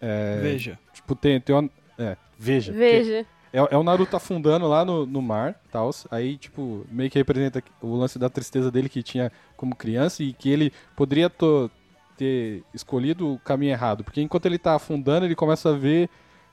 [0.00, 0.78] é, Veja.
[0.92, 1.68] tipo, tem, tem uma.
[1.98, 2.72] É, veja.
[2.72, 3.26] Veja.
[3.52, 5.90] É, é o Naruto afundando lá no, no mar, tal.
[6.10, 10.32] Aí, tipo, meio que representa o lance da tristeza dele que tinha como criança e
[10.32, 11.70] que ele poderia to-
[12.16, 14.04] ter escolhido o caminho errado.
[14.04, 16.10] Porque enquanto ele tá afundando, ele começa a ver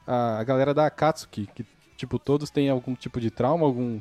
[0.07, 1.65] a, a galera da Akatsuki, que,
[1.97, 3.99] tipo, todos têm algum tipo de trauma, algum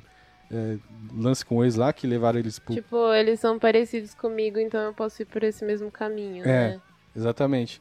[0.51, 0.77] é,
[1.15, 2.75] lance com eles lá que levaram eles pro.
[2.75, 6.71] Tipo, eles são parecidos comigo, então eu posso ir por esse mesmo caminho, É.
[6.71, 6.81] né?
[7.17, 7.81] Exatamente.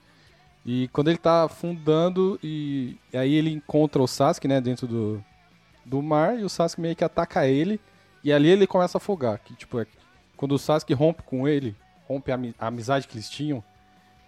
[0.65, 5.23] E quando ele tá afundando e, aí ele encontra o Sasuke, né, dentro do,
[5.83, 7.79] do mar e o Sasuke meio que ataca ele
[8.23, 9.85] e ali ele começa a afogar, que tipo é
[10.37, 11.75] quando o Sasuke rompe com ele,
[12.07, 13.61] rompe a, a amizade que eles tinham,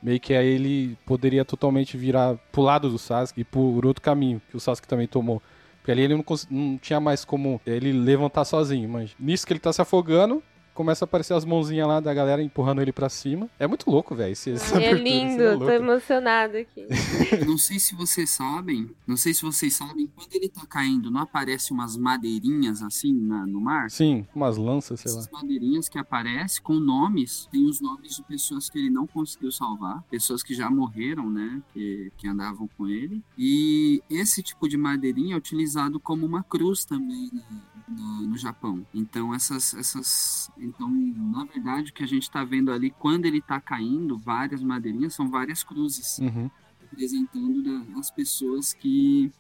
[0.04, 4.42] meio que aí ele poderia totalmente virar pro lado do Sasuke e por outro caminho
[4.50, 5.42] que o Sasuke também tomou.
[5.86, 9.60] Porque ali ele não, não tinha mais como ele levantar sozinho, mas nisso que ele
[9.60, 10.42] tá se afogando,
[10.76, 13.50] começa a aparecer as mãozinhas lá da galera empurrando ele pra cima.
[13.58, 14.34] É muito louco, velho.
[14.34, 15.72] esse- essa É abertura, lindo, é tô louco.
[15.72, 16.86] emocionada aqui.
[17.48, 21.22] Não sei se vocês sabem, não sei se vocês sabem, quando ele tá caindo, não
[21.22, 23.90] aparece umas madeirinhas assim na- no mar?
[23.90, 25.20] Sim, umas lanças, sei lá.
[25.20, 29.52] Essas madeirinhas que aparecem com nomes, tem os nomes de pessoas que ele não conseguiu
[29.52, 33.24] salvar, pessoas que já morreram, né, que, que andavam com ele.
[33.38, 37.42] E esse tipo de madeirinha é utilizado como uma cruz também né,
[37.88, 38.86] no, no Japão.
[38.94, 43.42] Então essas, essas, então na verdade o que a gente tá vendo ali quando ele
[43.42, 46.50] tá caindo, várias madeirinhas são várias cruzes Uhum.
[46.90, 49.32] representando as pessoas que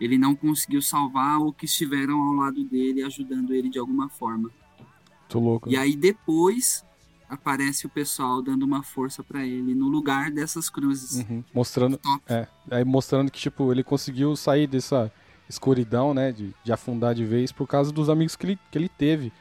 [0.00, 4.50] ele não conseguiu salvar ou que estiveram ao lado dele ajudando ele de alguma forma.
[5.28, 5.68] Tô louco.
[5.70, 6.84] E aí depois
[7.28, 11.24] aparece o pessoal dando uma força pra ele no lugar dessas cruzes.
[11.24, 11.44] Uhum.
[11.54, 12.22] Mostrando, Top.
[12.28, 15.12] é, aí mostrando que, tipo, ele conseguiu sair dessa
[15.48, 18.88] escuridão, né, de, de afundar de vez por causa dos amigos que ele, que ele
[18.88, 19.32] teve.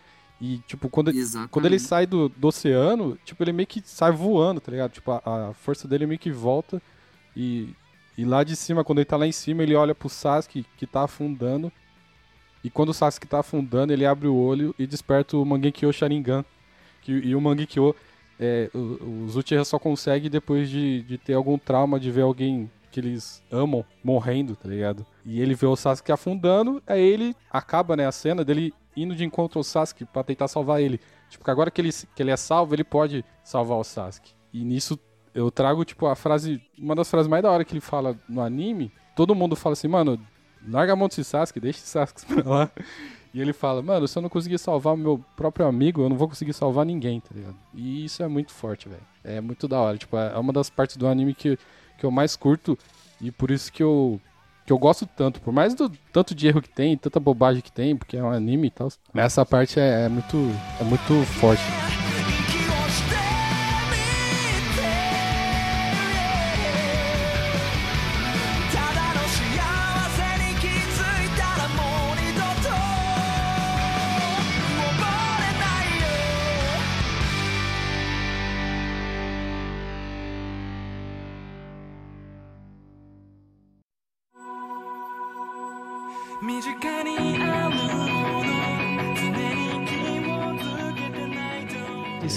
[0.42, 1.52] E, tipo, quando, Exatamente.
[1.52, 4.92] quando ele sai do, do oceano, tipo, ele meio que sai voando, tá ligado?
[4.92, 6.82] Tipo, a, a força dele meio que volta
[7.36, 7.76] e,
[8.18, 10.88] e lá de cima, quando ele tá lá em cima, ele olha pro Sasuke que
[10.88, 11.72] tá afundando.
[12.64, 16.46] E quando o Sasuke tá afundando, ele abre o olho e desperta o Mangekyo Sharingan.
[17.02, 17.96] Que, e o Mangekyo,
[18.40, 22.70] é, o, o Uchiha só consegue depois de, de ter algum trauma de ver alguém
[22.92, 25.06] que eles amam morrendo, tá ligado?
[25.26, 29.24] E ele vê o Sasuke afundando, aí ele acaba, né, a cena dele indo de
[29.24, 31.00] encontro ao Sasuke pra tentar salvar ele.
[31.30, 34.34] Tipo, que agora que ele, que ele é salvo, ele pode salvar o Sasuke.
[34.54, 35.00] E nisso
[35.34, 38.42] eu trago, tipo, a frase, uma das frases mais da hora que ele fala no
[38.42, 38.92] anime.
[39.16, 40.20] Todo mundo fala assim, mano,
[40.68, 42.72] larga a mão desse Sasuke, deixa esse Sasuke pra lá.
[43.32, 46.18] E ele fala, mano, se eu não conseguir salvar o meu próprio amigo, eu não
[46.18, 47.56] vou conseguir salvar ninguém, tá ligado?
[47.76, 49.04] E isso é muito forte, velho.
[49.24, 49.98] É muito da hora.
[49.98, 51.58] Tipo, é uma das partes do anime que,
[51.98, 52.76] que eu mais curto
[53.22, 54.20] e por isso que eu,
[54.70, 55.42] que eu gosto tanto.
[55.42, 58.30] Por mais do tanto de erro que tem, tanta bobagem que tem, porque é um
[58.30, 58.88] anime e tal.
[59.16, 60.38] Essa parte é, é muito,
[60.80, 61.89] é muito forte.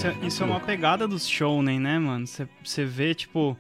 [0.03, 2.27] Isso é, isso é uma pegada dos shounen, né, mano?
[2.27, 3.57] Você vê, tipo,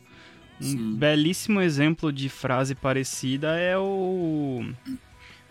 [0.61, 0.97] um Sim.
[0.97, 4.69] belíssimo exemplo de frase parecida é o.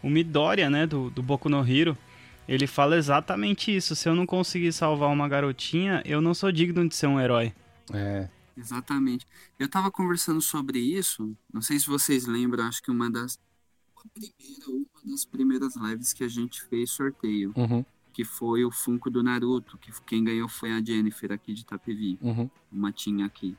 [0.04, 1.98] O Midoriya, né, do, do Boku no Hero.
[2.46, 3.96] Ele fala exatamente isso.
[3.96, 7.54] Se eu não conseguir salvar uma garotinha, eu não sou digno de ser um herói.
[7.94, 8.28] É.
[8.58, 9.26] Exatamente.
[9.58, 13.40] Eu tava conversando sobre isso, não sei se vocês lembram, acho que uma das
[13.96, 18.72] a primeira, uma das primeiras lives que a gente fez sorteio, Uhum, que foi o
[18.72, 22.50] Funko do Naruto, que quem ganhou foi a Jennifer aqui de Itapevi, uhum.
[22.72, 23.58] uma tinha aqui.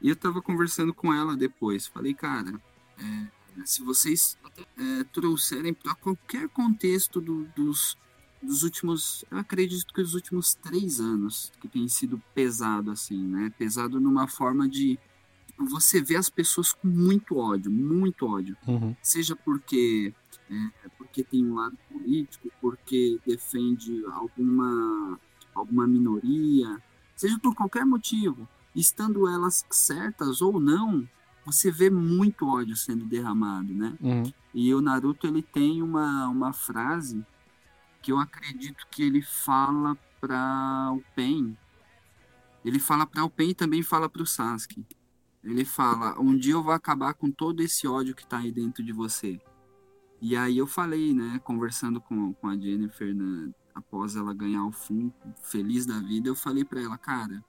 [0.00, 2.60] E eu tava conversando com ela depois, falei, cara,
[2.98, 3.26] é,
[3.64, 4.36] se vocês
[4.76, 7.96] é, trouxerem para qualquer contexto do- dos,
[8.42, 13.52] dos últimos, eu acredito que os últimos três anos, que tem sido pesado assim, né?
[13.56, 14.98] Pesado numa forma de
[15.56, 18.56] você vê as pessoas com muito ódio, muito ódio.
[18.66, 18.96] Uhum.
[19.00, 20.12] Seja porque
[20.50, 25.20] é, porque tem um lado político, porque defende alguma
[25.54, 26.82] alguma minoria,
[27.14, 31.06] seja por qualquer motivo, estando elas certas ou não,
[31.44, 33.94] você vê muito ódio sendo derramado, né?
[34.00, 34.32] Uhum.
[34.54, 37.22] E o Naruto ele tem uma, uma frase
[38.00, 41.54] que eu acredito que ele fala para o Pen.
[42.64, 44.86] Ele fala para o Pen e também fala para o Sasuke.
[45.44, 48.82] Ele fala: "Um dia eu vou acabar com todo esse ódio que tá aí dentro
[48.82, 49.38] de você".
[50.22, 54.70] E aí eu falei, né, conversando com, com a Jennifer né, após ela ganhar o
[54.70, 57.44] Funko, feliz da vida, eu falei para ela, cara,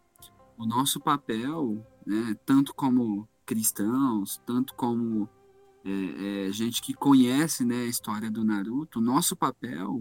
[0.57, 5.29] o nosso papel, né, tanto como cristãos, tanto como
[5.85, 9.99] é, é, gente que conhece né, a história do Naruto, o nosso papel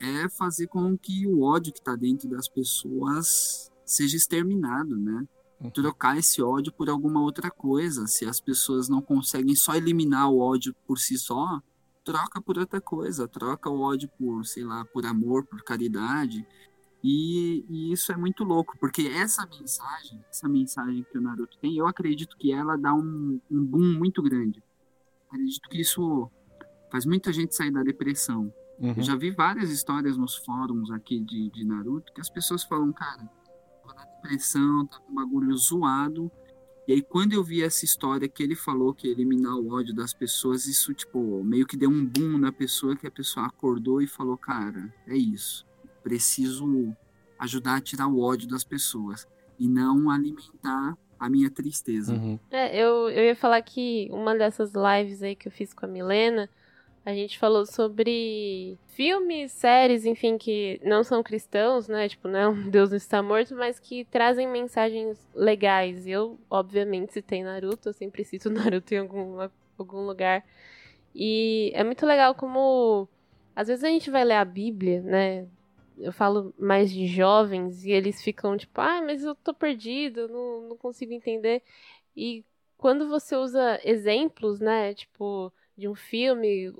[0.00, 5.24] é fazer com que o ódio que está dentro das pessoas seja exterminado, né?
[5.72, 8.08] Trocar esse ódio por alguma outra coisa.
[8.08, 11.62] Se as pessoas não conseguem só eliminar o ódio por si só,
[12.04, 13.28] troca por outra coisa.
[13.28, 16.46] Troca o ódio por, sei lá, por amor, por caridade.
[17.02, 21.76] E, e isso é muito louco, porque essa mensagem, essa mensagem que o Naruto tem,
[21.76, 24.62] eu acredito que ela dá um, um boom muito grande.
[25.28, 26.30] Acredito que isso
[26.90, 28.52] faz muita gente sair da depressão.
[28.78, 28.94] Uhum.
[28.96, 32.92] Eu já vi várias histórias nos fóruns aqui de, de Naruto que as pessoas falam,
[32.92, 33.28] cara,
[33.82, 36.30] tô na depressão, tá com um bagulho zoado.
[36.86, 39.94] E aí, quando eu vi essa história que ele falou que ia eliminar o ódio
[39.94, 44.02] das pessoas, isso, tipo, meio que deu um boom na pessoa, que a pessoa acordou
[44.02, 45.64] e falou, cara, é isso.
[46.02, 46.94] Preciso
[47.38, 52.14] ajudar a tirar o ódio das pessoas e não alimentar a minha tristeza.
[52.14, 52.38] Uhum.
[52.50, 55.88] É, eu, eu ia falar que uma dessas lives aí que eu fiz com a
[55.88, 56.50] Milena,
[57.04, 62.08] a gente falou sobre filmes, séries, enfim, que não são cristãos, né?
[62.08, 66.06] Tipo, não, Deus não está morto, mas que trazem mensagens legais.
[66.06, 70.44] Eu, obviamente, citei Naruto, eu sempre cito Naruto em algum, algum lugar.
[71.14, 73.08] E é muito legal como
[73.54, 75.46] às vezes a gente vai ler a Bíblia, né?
[75.98, 80.68] Eu falo mais de jovens e eles ficam tipo, ah, mas eu tô perdido, não,
[80.68, 81.62] não consigo entender.
[82.16, 82.44] E
[82.78, 84.94] quando você usa exemplos, né?
[84.94, 86.72] Tipo, de um filme,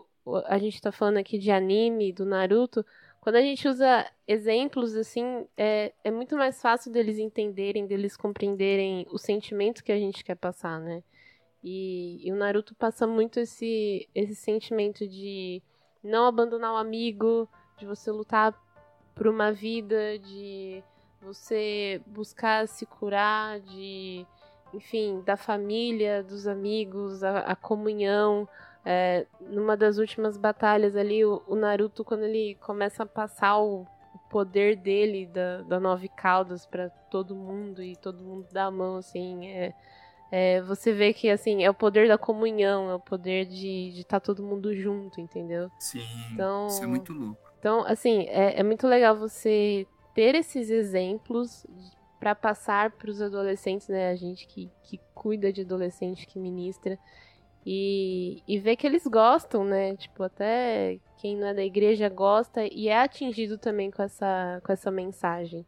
[0.46, 2.84] a gente tá falando aqui de anime, do Naruto.
[3.20, 9.06] Quando a gente usa exemplos assim, é, é muito mais fácil deles entenderem, deles compreenderem
[9.10, 11.02] o sentimento que a gente quer passar, né?
[11.62, 15.62] E, e o Naruto passa muito esse, esse sentimento de
[16.02, 17.48] não abandonar o amigo,
[17.78, 18.52] de você lutar
[19.14, 20.82] por uma vida, de
[21.20, 24.26] você buscar se curar, de,
[24.74, 28.48] enfim, da família, dos amigos, a, a comunhão.
[28.84, 33.82] É, numa das últimas batalhas ali, o, o, Naruto, quando ele começa a passar o,
[33.82, 38.70] o poder dele, da, da Nove Caudas, para todo mundo, e todo mundo dá a
[38.70, 39.72] mão, assim, é,
[40.32, 44.18] é, você vê que, assim, é o poder da comunhão, é o poder de estar
[44.18, 45.70] tá todo mundo junto, entendeu?
[45.78, 46.02] Sim,
[46.32, 47.52] então, isso é muito louco.
[47.58, 51.64] Então, assim, é, é muito legal você ter esses exemplos
[52.18, 54.10] para passar para os adolescentes, né?
[54.10, 56.98] A gente que, que cuida de adolescente, que ministra.
[57.64, 59.94] E, e ver que eles gostam, né?
[59.96, 64.72] Tipo, até quem não é da igreja gosta e é atingido também com essa, com
[64.72, 65.64] essa mensagem.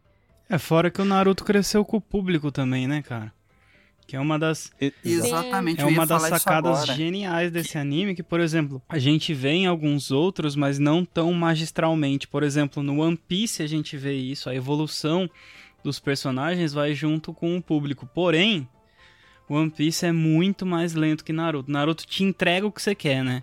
[0.48, 3.32] É, fora que o Naruto cresceu com o público também, né, cara?
[4.06, 4.70] Que é uma das.
[5.02, 5.80] Exatamente.
[5.80, 10.10] É uma das sacadas geniais desse anime, que, por exemplo, a gente vê em alguns
[10.10, 12.28] outros, mas não tão magistralmente.
[12.28, 15.30] Por exemplo, no One Piece a gente vê isso, a evolução
[15.82, 18.06] dos personagens vai junto com o público.
[18.06, 18.68] Porém,
[19.48, 21.70] One Piece é muito mais lento que Naruto.
[21.70, 23.42] Naruto te entrega o que você quer, né?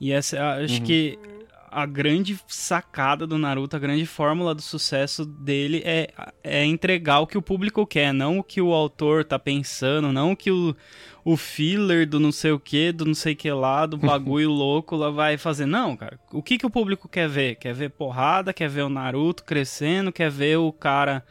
[0.00, 0.84] E essa, acho uhum.
[0.84, 1.18] que
[1.72, 6.12] a grande sacada do Naruto, a grande fórmula do sucesso dele é,
[6.44, 10.32] é entregar o que o público quer, não o que o autor tá pensando, não
[10.32, 10.76] o que o,
[11.24, 14.96] o filler do não sei o que, do não sei que lá, do bagulho louco
[14.96, 15.64] lá vai fazer.
[15.64, 16.20] Não, cara.
[16.30, 17.54] O que, que o público quer ver?
[17.56, 21.24] Quer ver porrada, quer ver o Naruto crescendo, quer ver o cara,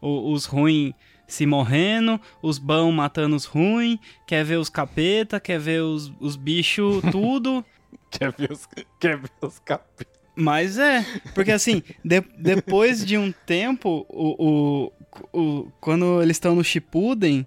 [0.00, 0.94] o, os ruins
[1.26, 6.36] se morrendo, os bão matando os ruins, quer ver os capeta, quer ver os, os
[6.36, 7.64] bichos, tudo.
[8.10, 8.68] Quer ver os,
[9.00, 10.16] quer ver os capetas.
[10.34, 11.04] Mas é,
[11.34, 14.92] porque assim, de, depois de um tempo, o, o,
[15.32, 17.46] o quando eles estão no Shippuden,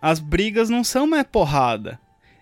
[0.00, 1.98] as brigas não são mais porrada.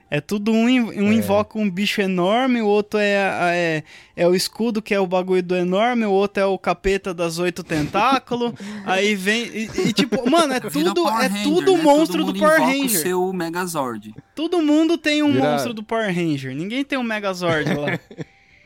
[0.09, 1.15] É tudo um, um é.
[1.15, 3.15] invoca um bicho enorme, o outro é,
[3.53, 3.83] é,
[4.15, 7.39] é o escudo que é o bagulho do enorme, o outro é o capeta das
[7.39, 8.53] oito tentáculos.
[8.87, 9.47] aí vem.
[9.47, 11.83] E, e, tipo, mano, é tudo, é Ranger, tudo né?
[11.83, 12.85] monstro do Power Ranger.
[12.85, 14.15] O seu Megazord.
[14.35, 15.51] Todo mundo tem um Vira...
[15.51, 16.55] monstro do Power Ranger.
[16.55, 17.99] Ninguém tem um Megazord lá.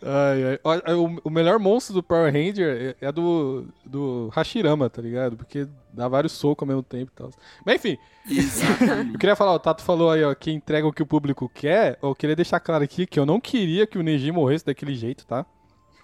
[0.00, 0.94] Ai, ai.
[0.94, 5.36] O, o, melhor monstro do Power Ranger é, é do, do Hashirama, tá ligado?
[5.36, 5.66] Porque
[5.98, 7.30] dá vários socos ao mesmo tempo e tal.
[7.64, 7.98] Mas enfim.
[9.12, 11.98] eu queria falar, o Tato falou aí, ó, que entrega o que o público quer.
[12.02, 15.26] Eu queria deixar claro aqui que eu não queria que o Neji morresse daquele jeito,
[15.26, 15.44] tá?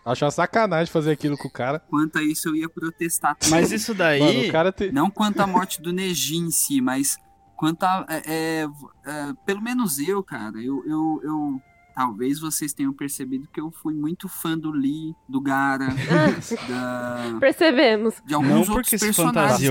[0.05, 1.79] Acho uma sacanagem fazer aquilo com o cara.
[1.79, 3.37] Quanto a isso, eu ia protestar.
[3.49, 4.21] Mas isso daí.
[4.21, 4.93] Mano, o cara te...
[4.93, 7.17] Não quanto à morte do Neji em si, mas
[7.57, 8.05] quanto a.
[8.09, 8.69] É, é,
[9.07, 11.63] é, pelo menos eu, cara, eu, eu, eu
[11.95, 15.89] talvez vocês tenham percebido que eu fui muito fã do Lee, do Gara,
[16.69, 17.39] da...
[17.39, 18.17] Percebemos.
[18.27, 19.71] De alguns Não outros personagens.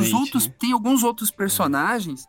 [0.00, 0.54] Os outros, né?
[0.58, 2.26] Tem alguns outros personagens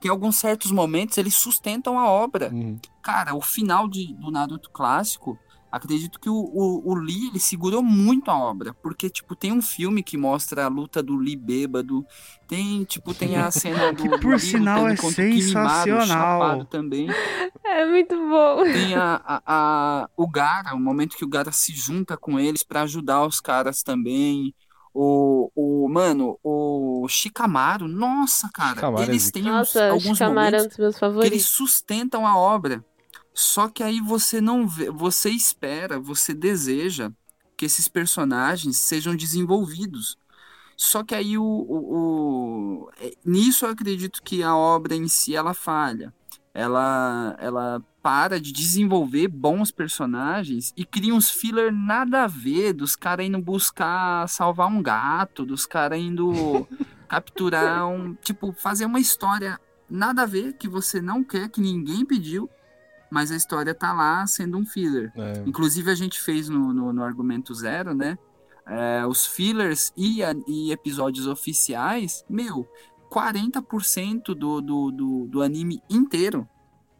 [0.00, 2.50] que em alguns certos momentos eles sustentam a obra.
[2.52, 2.78] Uhum.
[3.02, 5.38] Cara, o final de, do Naruto clássico
[5.70, 9.62] acredito que o, o, o, Lee ele segurou muito a obra, porque tipo tem um
[9.62, 12.04] filme que mostra a luta do Lee bêbado,
[12.46, 17.08] tem tipo tem a cena do que por Lee sinal é sensacional também.
[17.64, 18.64] É muito bom.
[18.64, 22.62] Tem a, a, a, o Gara, o momento que o Gara se junta com eles
[22.62, 24.54] para ajudar os caras também.
[24.98, 30.62] O, o mano, o Shikamaru, nossa, cara, Shikamaru é eles têm nossa, alguns Shikamaru momentos
[30.62, 31.28] é um dos meus favoritos.
[31.28, 32.82] que eles sustentam a obra.
[33.38, 37.12] Só que aí você não vê, você espera, você deseja
[37.54, 40.16] que esses personagens sejam desenvolvidos.
[40.74, 45.36] Só que aí o, o, o, é, nisso eu acredito que a obra em si
[45.36, 46.14] ela falha.
[46.54, 52.96] Ela ela para de desenvolver bons personagens e cria uns filler nada a ver dos
[52.96, 56.66] caras indo buscar salvar um gato, dos caras indo
[57.06, 59.60] capturar um, tipo, fazer uma história
[59.90, 62.48] nada a ver que você não quer, que ninguém pediu
[63.10, 65.12] mas a história tá lá sendo um filler.
[65.16, 65.42] É.
[65.46, 68.18] Inclusive a gente fez no, no, no Argumento Zero, né?
[68.66, 72.66] É, os fillers e, a, e episódios oficiais, meu,
[73.10, 76.48] 40% do, do, do, do anime inteiro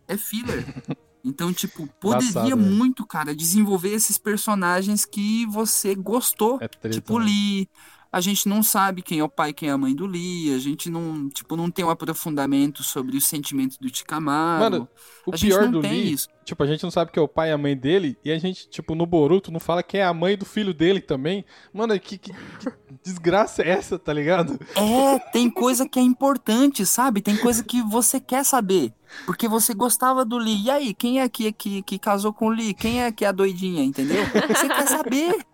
[0.07, 0.65] é filler.
[1.29, 2.71] Então, tipo, poderia Passado, né?
[2.71, 6.59] muito, cara, desenvolver esses personagens que você gostou.
[6.61, 7.25] É treta, tipo, né?
[7.25, 7.69] Lee,
[8.17, 10.55] a gente não sabe quem é o pai e quem é a mãe do Lee,
[10.55, 14.59] a gente não, tipo, não tem um aprofundamento sobre os sentimentos do Tikamaru.
[14.59, 14.89] Mano,
[15.27, 16.27] o a pior do Lee, isso.
[16.43, 18.39] tipo, a gente não sabe quem é o pai e a mãe dele, e a
[18.39, 21.45] gente, tipo, no Boruto não fala quem é a mãe do filho dele também.
[21.75, 22.37] Mano, que, que, que
[23.05, 24.59] desgraça é essa, tá ligado?
[24.75, 27.21] É, tem coisa que é importante, sabe?
[27.21, 28.95] Tem coisa que você quer saber.
[29.27, 30.65] Porque você gostava do Lee.
[30.65, 32.73] E aí, quem é que, que, que casou com o Lee?
[32.73, 34.25] Quem é que é a doidinha, entendeu?
[34.25, 35.47] Você quer saber.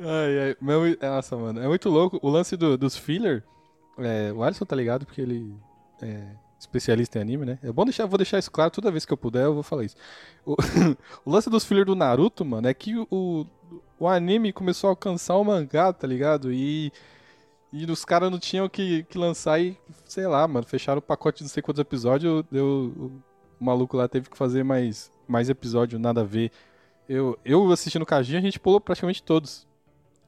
[0.00, 0.56] Ai, ai.
[0.60, 1.60] Meu, nossa, mano.
[1.60, 2.18] É muito louco.
[2.22, 3.44] O lance do, dos filler.
[3.98, 5.54] É, o Alisson tá ligado porque ele
[6.00, 6.24] é,
[6.58, 7.58] especialista em anime, né?
[7.62, 9.84] É bom deixar, vou deixar isso claro toda vez que eu puder, eu vou falar
[9.84, 9.96] isso.
[10.46, 10.56] O,
[11.24, 13.46] o lance dos fillers do Naruto, mano, é que o,
[13.98, 16.52] o anime começou a alcançar o mangá, tá ligado?
[16.52, 16.92] E,
[17.72, 21.38] e os caras não tinham que, que lançar e, sei lá, mano, fecharam o pacote
[21.38, 23.22] de não sei quantos episódios, deu, o,
[23.60, 26.50] o maluco lá teve que fazer mais, mais episódio, nada a ver.
[27.08, 29.66] Eu, eu assistindo o Kajin, a gente pulou praticamente todos.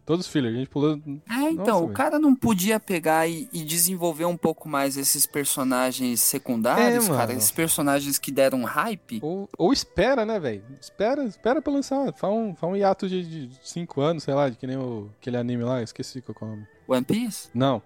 [0.04, 1.00] Todos os fillers, a gente pulou.
[1.30, 1.92] É, então, Nossa, o velho.
[1.94, 7.32] cara não podia pegar e, e desenvolver um pouco mais esses personagens secundários, É, cara.
[7.32, 9.18] Esses personagens que deram hype.
[9.22, 10.62] Ou, ou espera, né, velho?
[10.78, 12.12] Espera, espera pra lançar.
[12.12, 15.38] Faz um, faz um hiato de 5 anos, sei lá, de que nem o, aquele
[15.38, 16.66] anime lá, esqueci qual é o nome.
[16.86, 17.48] One Piece?
[17.54, 17.80] Não.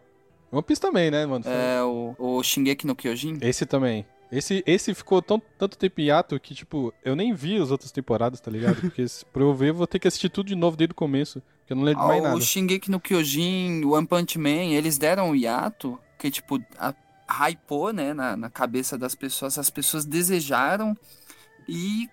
[0.50, 1.44] One Piece também, né, mano?
[1.46, 3.38] É, o, o Shingeki no Kyojin?
[3.42, 4.04] Esse também.
[4.30, 7.90] Esse, esse ficou tão, tanto tempo em hiato que, tipo, eu nem vi as outras
[7.90, 8.78] temporadas, tá ligado?
[8.80, 10.94] Porque se- pra eu ver, eu vou ter que assistir tudo de novo desde o
[10.94, 12.36] começo, porque eu não lembro de mais Ah, nada.
[12.36, 16.94] o Shingeki no Kyojin, o One Punch Man, eles deram um hiato que, tipo, a,
[17.48, 19.58] hypou, né, na, na cabeça das pessoas.
[19.58, 20.94] As pessoas desejaram
[21.68, 22.08] e,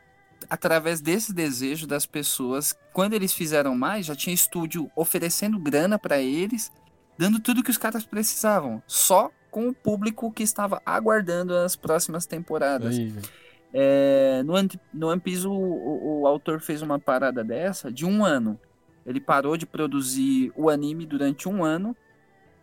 [0.49, 6.19] através desse desejo das pessoas, quando eles fizeram mais, já tinha estúdio oferecendo grana pra
[6.19, 6.71] eles,
[7.17, 8.81] dando tudo que os caras precisavam.
[8.87, 12.97] Só com o público que estava aguardando as próximas temporadas.
[12.97, 13.13] Aí.
[13.73, 18.05] É, no, One- no One Piece, o, o- o autor fez uma parada dessa de
[18.05, 18.59] um ano.
[19.05, 21.95] Ele parou de produzir o anime durante um ano.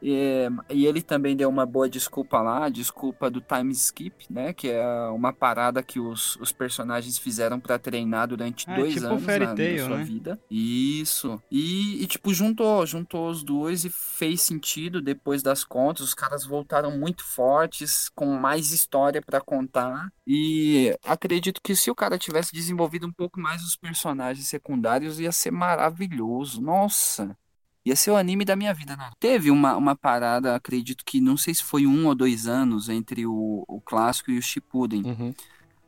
[0.05, 4.53] É, e ele também deu uma boa desculpa lá, a desculpa do time skip, né?
[4.53, 9.07] Que é uma parada que os, os personagens fizeram pra treinar durante Ah, dois tipo
[9.07, 10.05] anos Fairy na, na Tail, sua né?
[10.05, 10.41] vida.
[10.51, 11.41] Isso.
[11.51, 16.07] E, e, tipo, juntou, juntou os dois e fez sentido depois das contas.
[16.07, 20.13] Os caras voltaram muito fortes, com mais história pra contar.
[20.27, 25.33] E acredito que se o cara tivesse desenvolvido um pouco mais os personagens secundários, ia
[25.33, 26.61] ser maravilhoso.
[26.61, 27.37] Nossa!
[27.85, 29.11] Ia ser o anime da minha vida, né?
[29.19, 33.27] Teve uma, uma parada, acredito que não sei se foi um ou dois anos entre
[33.27, 35.03] o, o clássico e o Shippuden.
[35.05, 35.35] Uhum.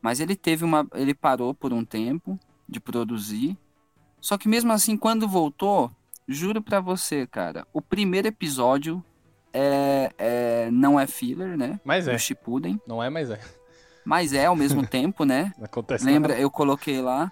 [0.01, 0.85] Mas ele teve uma.
[0.93, 2.37] Ele parou por um tempo
[2.67, 3.57] de produzir.
[4.19, 5.89] Só que mesmo assim, quando voltou,
[6.27, 9.03] juro pra você, cara, o primeiro episódio
[9.53, 11.79] é, é- não é filler, né?
[11.85, 12.11] Mas é.
[12.11, 12.79] Do Shippuden.
[12.85, 13.39] Não é, mas é.
[14.03, 15.53] Mas é ao mesmo tempo, né?
[15.61, 16.33] Acontece Lembra?
[16.33, 16.41] nada.
[16.41, 17.31] Eu coloquei lá.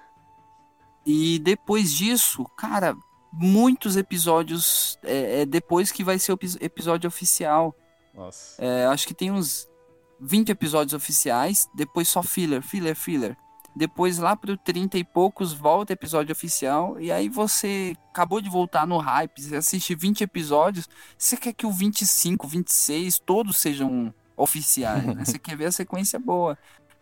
[1.05, 2.95] E depois disso, cara,
[3.33, 4.97] muitos episódios.
[5.03, 7.75] É, é depois que vai ser o epi- episódio oficial.
[8.13, 8.63] Nossa.
[8.63, 9.67] É, acho que tem uns
[10.21, 13.35] 20 episódios oficiais, depois só filler, filler, filler.
[13.75, 18.85] Depois lá pro 30 e poucos volta episódio oficial, e aí você acabou de voltar
[18.85, 25.03] no hype, você assiste 20 episódios, você quer que o 25, 26, todos sejam oficiais,
[25.03, 25.25] né?
[25.25, 26.55] Você quer ver a sequência boa.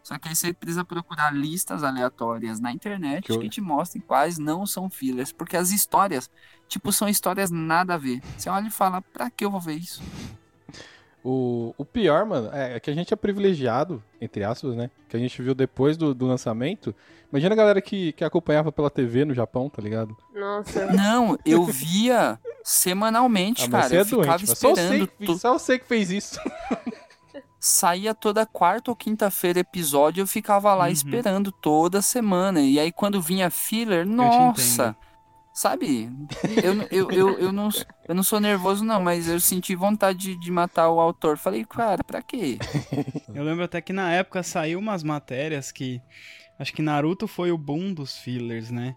[0.04, 4.38] Só que aí você precisa procurar listas aleatórias na internet Que que te mostrem quais
[4.40, 6.30] não são fillers, porque as histórias,
[6.68, 8.20] tipo, são histórias nada a ver.
[8.38, 10.02] Você olha e fala, pra que eu vou ver isso?
[11.24, 14.90] O, o pior, mano, é, é que a gente é privilegiado, entre aspas, né?
[15.08, 16.96] Que a gente viu depois do, do lançamento.
[17.32, 20.18] Imagina a galera que, que acompanhava pela TV no Japão, tá ligado?
[20.34, 20.88] Nossa.
[20.92, 23.84] Não, eu via semanalmente, Ah, cara.
[23.90, 25.08] você é eu ficava doente, mas só eu, sei esperando.
[25.20, 26.40] que, to- só eu sei que fez isso.
[27.64, 30.92] Saía toda quarta ou quinta-feira episódio, eu ficava lá Uhum.
[30.92, 32.60] esperando toda semana.
[32.60, 34.96] E aí quando vinha filler, nossa.
[35.54, 36.10] Sabe?
[36.64, 37.70] Eu, eu, eu, eu, não,
[38.08, 41.38] eu não sou nervoso, não, mas eu senti vontade de, de matar o autor.
[41.38, 42.58] Falei, cara, pra quê?
[43.36, 46.02] Eu lembro até que na época saiu umas matérias que.
[46.58, 48.96] Acho que Naruto foi o boom dos fillers, né?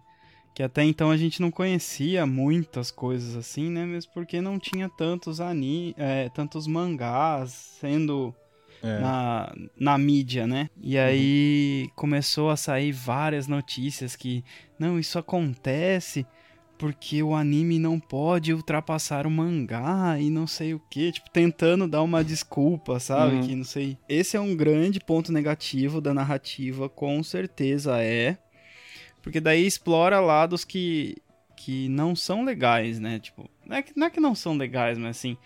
[0.54, 3.84] Que até então a gente não conhecia muitas coisas assim, né?
[3.84, 7.50] Mesmo porque não tinha tantos ani é, tantos mangás
[7.80, 8.32] sendo
[8.84, 8.98] É.
[8.98, 10.68] na, na mídia, né?
[10.80, 14.44] E aí começou a sair várias notícias que
[14.78, 16.26] não, isso acontece
[16.76, 21.88] porque o anime não pode ultrapassar o mangá e não sei o que, tipo, tentando
[21.88, 23.36] dar uma desculpa, sabe?
[23.36, 23.46] Uhum.
[23.46, 23.96] Que não sei.
[24.08, 28.36] Esse é um grande ponto negativo da narrativa, com certeza é.
[29.22, 31.16] Porque daí explora lados que,
[31.56, 33.18] que não são legais, né?
[33.18, 35.36] Tipo, não é, que, não é que não são legais, mas assim,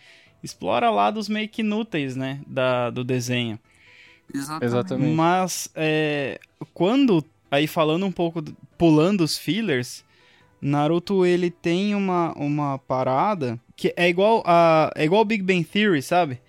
[0.42, 2.40] explora lados meio que inúteis, né?
[2.46, 3.58] Da, do desenho.
[4.66, 5.14] Exatamente.
[5.14, 6.38] Mas é,
[6.74, 10.04] quando, aí falando um pouco, do- pulando os fillers,
[10.60, 16.02] Naruto ele tem uma, uma parada que é igual a é igual Big Bang Theory,
[16.02, 16.40] sabe?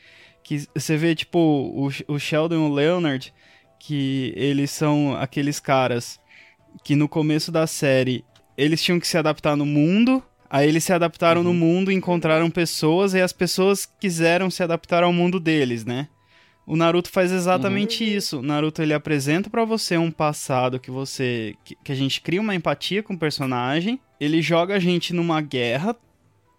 [0.44, 3.34] Que você vê tipo o, o Sheldon e o Leonard
[3.80, 6.20] que eles são aqueles caras
[6.84, 8.26] que no começo da série
[8.58, 13.14] eles tinham que se adaptar no mundo, aí eles se adaptaram no mundo, encontraram pessoas
[13.14, 16.08] e as pessoas quiseram se adaptar ao mundo deles, né?
[16.66, 18.40] O Naruto faz exatamente isso.
[18.40, 22.40] O Naruto ele apresenta pra você um passado que você que, que a gente cria
[22.40, 25.96] uma empatia com o personagem, ele joga a gente numa guerra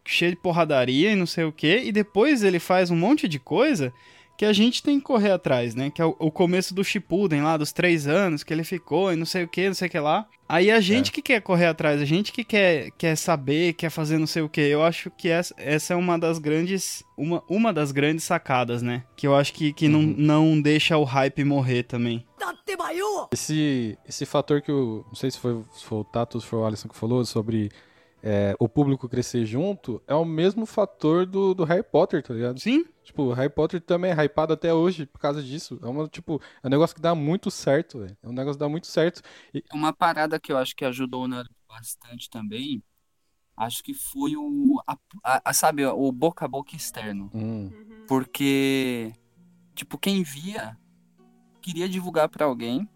[0.04, 3.38] cheia de porradaria e não sei o quê, e depois ele faz um monte de
[3.38, 3.92] coisa
[4.40, 5.90] que a gente tem que correr atrás, né?
[5.90, 9.16] Que é o, o começo do Shippuden lá, dos três anos, que ele ficou e
[9.16, 10.26] não sei o que, não sei o que lá.
[10.48, 14.16] Aí a gente que quer correr atrás, a gente que quer, quer saber, quer fazer
[14.16, 14.62] não sei o que.
[14.62, 17.04] Eu acho que essa, essa é uma das grandes.
[17.18, 19.04] Uma, uma das grandes sacadas, né?
[19.14, 22.24] Que eu acho que, que não, não deixa o hype morrer também.
[23.30, 25.04] Esse, esse fator que o.
[25.06, 27.70] Não sei se foi, se foi o se foi o Alisson que falou sobre
[28.22, 32.58] é, o público crescer junto, é o mesmo fator do, do Harry Potter, tá ligado?
[32.60, 32.84] Sim.
[33.02, 35.78] Tipo, o Harry Potter também é hypado até hoje por causa disso.
[35.82, 38.16] É uma, tipo, é um negócio que dá muito certo, velho.
[38.22, 39.20] É um negócio que dá muito certo.
[39.54, 42.82] E, Uma parada que eu acho que ajudou o Naruto bastante também,
[43.56, 47.30] acho que foi o, a, a- a- sabe, o boca a boca externo.
[47.34, 47.70] hum,
[48.06, 49.12] Porque,
[49.74, 50.76] tipo, quem via
[51.62, 52.88] queria divulgar pra alguém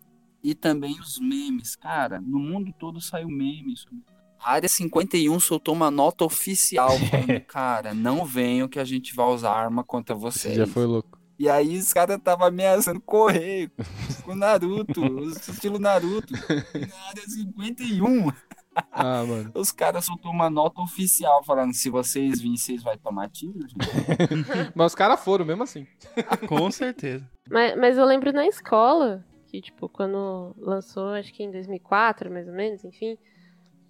[0.43, 1.75] e também os memes.
[1.77, 4.03] Cara, no mundo todo saiu meme sobre.
[4.45, 9.53] Área 51 soltou uma nota oficial falando, cara, não venham que a gente vai usar
[9.53, 10.55] arma contra vocês.
[10.55, 11.19] já foi louco.
[11.39, 13.71] E aí os caras estavam ameaçando correr
[14.25, 15.03] com o Naruto,
[15.51, 16.33] estilo Naruto.
[16.33, 18.31] Na área 51,
[18.93, 19.51] Ah, mano.
[19.55, 23.75] os caras soltou uma nota oficial falando, se vocês virem, vocês vão tomar tiro, gente.
[24.77, 25.85] Mas os caras foram mesmo assim.
[26.49, 27.29] Com certeza.
[27.51, 32.47] Mas, mas eu lembro na escola, que, tipo, quando lançou, acho que em 2004, mais
[32.47, 33.19] ou menos, enfim.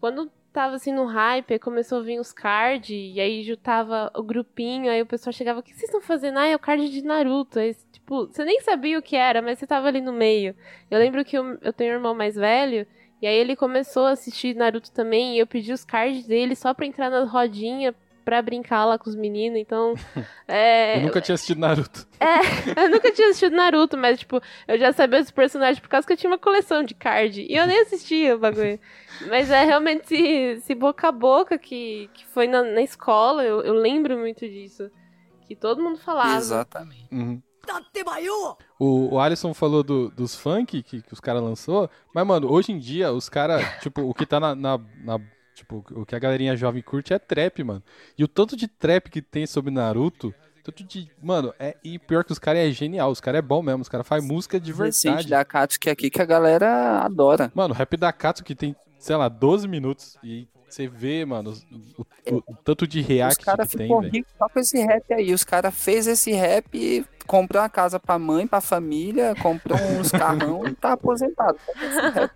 [0.01, 4.89] Quando tava, assim, no hype, começou a vir os cards, e aí juntava o grupinho,
[4.89, 6.39] aí o pessoal chegava, o que vocês estão fazendo?
[6.39, 7.59] Ah, é o card de Naruto.
[7.59, 10.55] Aí, tipo, você nem sabia o que era, mas você tava ali no meio.
[10.89, 12.87] Eu lembro que eu, eu tenho um irmão mais velho,
[13.21, 16.73] e aí ele começou a assistir Naruto também, e eu pedi os cards dele só
[16.73, 17.93] pra entrar na rodinha,
[18.25, 19.95] pra brincar lá com os meninos, então...
[20.49, 22.07] É, Eu nunca tinha assistido Naruto.
[22.77, 26.13] eu nunca tinha assistido Naruto, mas, tipo, eu já sabia dos personagens por causa que
[26.13, 27.41] eu tinha uma coleção de card.
[27.49, 28.79] E eu nem assistia o bagulho.
[29.29, 30.17] Mas é realmente esse,
[30.59, 34.91] esse boca a boca que, que foi na, na escola, eu, eu lembro muito disso.
[35.47, 36.37] Que todo mundo falava.
[36.37, 37.09] Exatamente.
[37.13, 37.41] Uhum.
[38.79, 42.71] O, o Alisson falou do- dos funk que, que os caras lançou, mas, mano, hoje
[42.73, 45.21] em dia, os caras, tipo, o que tá na, na- na-
[45.55, 47.83] Tipo, o que a galerinha jovem curte é trap, mano.
[48.19, 50.35] E o tanto de trap que tem sobre Naruto,
[50.65, 51.09] tanto de.
[51.23, 53.89] Mano, é, e pior que os caras é genial, os caras é bom mesmo, os
[53.89, 55.29] caras fazem música de Recente verdade.
[55.31, 57.53] da Katsuki aqui que a galera adora.
[57.55, 60.17] Mano, o rap da Katsu que tem, sei lá, 12 minutos.
[60.25, 61.63] E você vê, mano, os-
[61.97, 62.03] o,
[62.33, 64.27] o- o tanto de Os react caras que tem, velho.
[64.37, 65.33] só com esse rap aí.
[65.33, 70.11] Os caras fez esse rap e comprou uma casa pra mãe, pra família, comprou uns
[70.11, 71.57] carrão e tá aposentado.
[71.65, 72.33] Só com esse rap.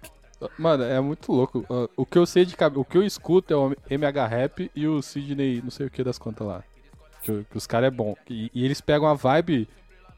[0.58, 1.64] Mano, é muito louco.
[1.68, 4.70] Uh, O que eu sei de cabeça, o que eu escuto é o MH Rap
[4.74, 6.62] e o Sidney, não sei o que das contas lá.
[7.22, 8.14] Que, que os caras é bom.
[8.28, 9.68] E, e eles pegam a vibe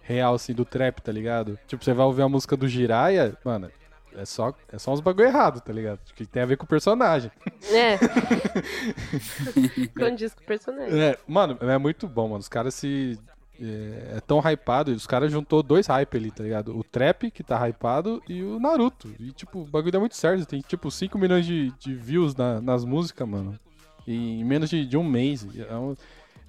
[0.03, 1.59] real, assim, do trap, tá ligado?
[1.67, 3.71] Tipo, você vai ouvir a música do Jiraya, mano,
[4.15, 6.01] é só, é só uns bagulho errado, tá ligado?
[6.15, 7.31] Que tem a ver com o personagem.
[7.71, 7.97] É.
[9.99, 11.01] Condiz com o personagem.
[11.01, 12.41] É, mano, é muito bom, mano.
[12.41, 13.19] Os caras se.
[13.61, 16.75] É, é tão hypado, os caras juntou dois hype ali, tá ligado?
[16.79, 19.13] O Trap, que tá hypado, e o Naruto.
[19.21, 20.47] E, tipo, o bagulho dá muito certo.
[20.47, 23.59] Tem, tipo, 5 milhões de, de views na- nas músicas, mano.
[24.07, 25.47] E em menos de, de um mês.
[25.69, 25.95] É um,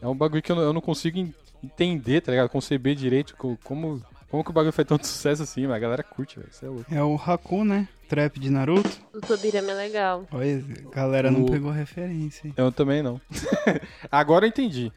[0.02, 2.48] é um bagulho que eu não, eu não consigo en- entender, tá ligado?
[2.50, 4.02] Conceber direito co- como,
[4.32, 6.50] como que o bagulho faz tanto sucesso assim, mas a galera curte, velho.
[6.52, 6.86] Isso é louco.
[6.96, 7.88] É o Haku, né?
[8.10, 8.90] Trap de Naruto.
[9.14, 10.26] O Tobirama é legal.
[10.32, 12.48] Olha, a galera não O- pegou referência.
[12.48, 12.54] hein?
[12.58, 13.22] Eu também não.
[14.12, 14.92] Agora eu entendi.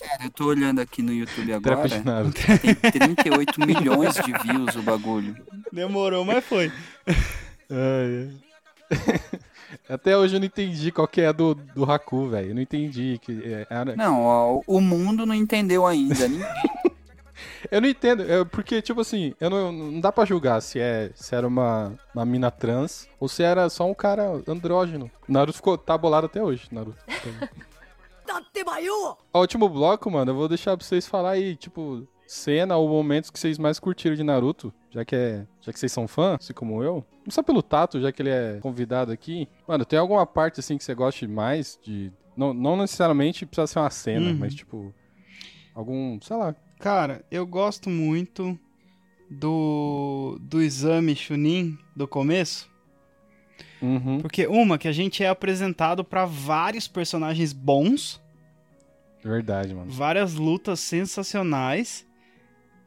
[0.00, 1.88] Cara, eu tô olhando aqui no YouTube Trap agora.
[1.88, 2.40] de Naruto.
[2.60, 5.36] Tem 38 milhões de views o bagulho.
[5.72, 6.70] Demorou, mas foi.
[7.70, 8.30] Ai, ai.
[9.88, 12.50] Até hoje eu não entendi qual que é a do, do Haku, velho.
[12.50, 13.18] Eu não entendi.
[13.22, 16.28] Que é- era- Não, ó, o mundo não entendeu ainda.
[16.28, 16.46] Ninguém.
[17.70, 21.10] Eu não entendo, é porque, tipo assim, eu não, não dá pra julgar se, é,
[21.14, 25.10] se era uma, uma mina trans ou se era só um cara andrógeno.
[25.28, 26.98] O Naruto ficou, tá bolado até hoje, Naruto.
[29.32, 33.30] Ó, último bloco, mano, eu vou deixar pra vocês falar aí, tipo, cena ou momentos
[33.30, 36.52] que vocês mais curtiram de Naruto, já que é, já que vocês são fãs, assim
[36.54, 37.04] como eu.
[37.24, 39.48] Não só pelo Tato, já que ele é convidado aqui.
[39.68, 43.78] Mano, tem alguma parte assim que você goste mais de não, não necessariamente precisa ser
[43.78, 44.36] uma cena, Uhum.
[44.38, 44.92] mas tipo
[45.74, 46.54] algum, sei lá.
[46.78, 48.58] Cara, eu gosto muito
[49.30, 52.70] do, do exame Chunin do começo.
[53.80, 54.20] Uhum.
[54.20, 58.20] Porque, uma, que a gente é apresentado pra vários personagens bons,
[59.22, 59.90] Verdade, mano.
[59.90, 62.06] várias lutas sensacionais,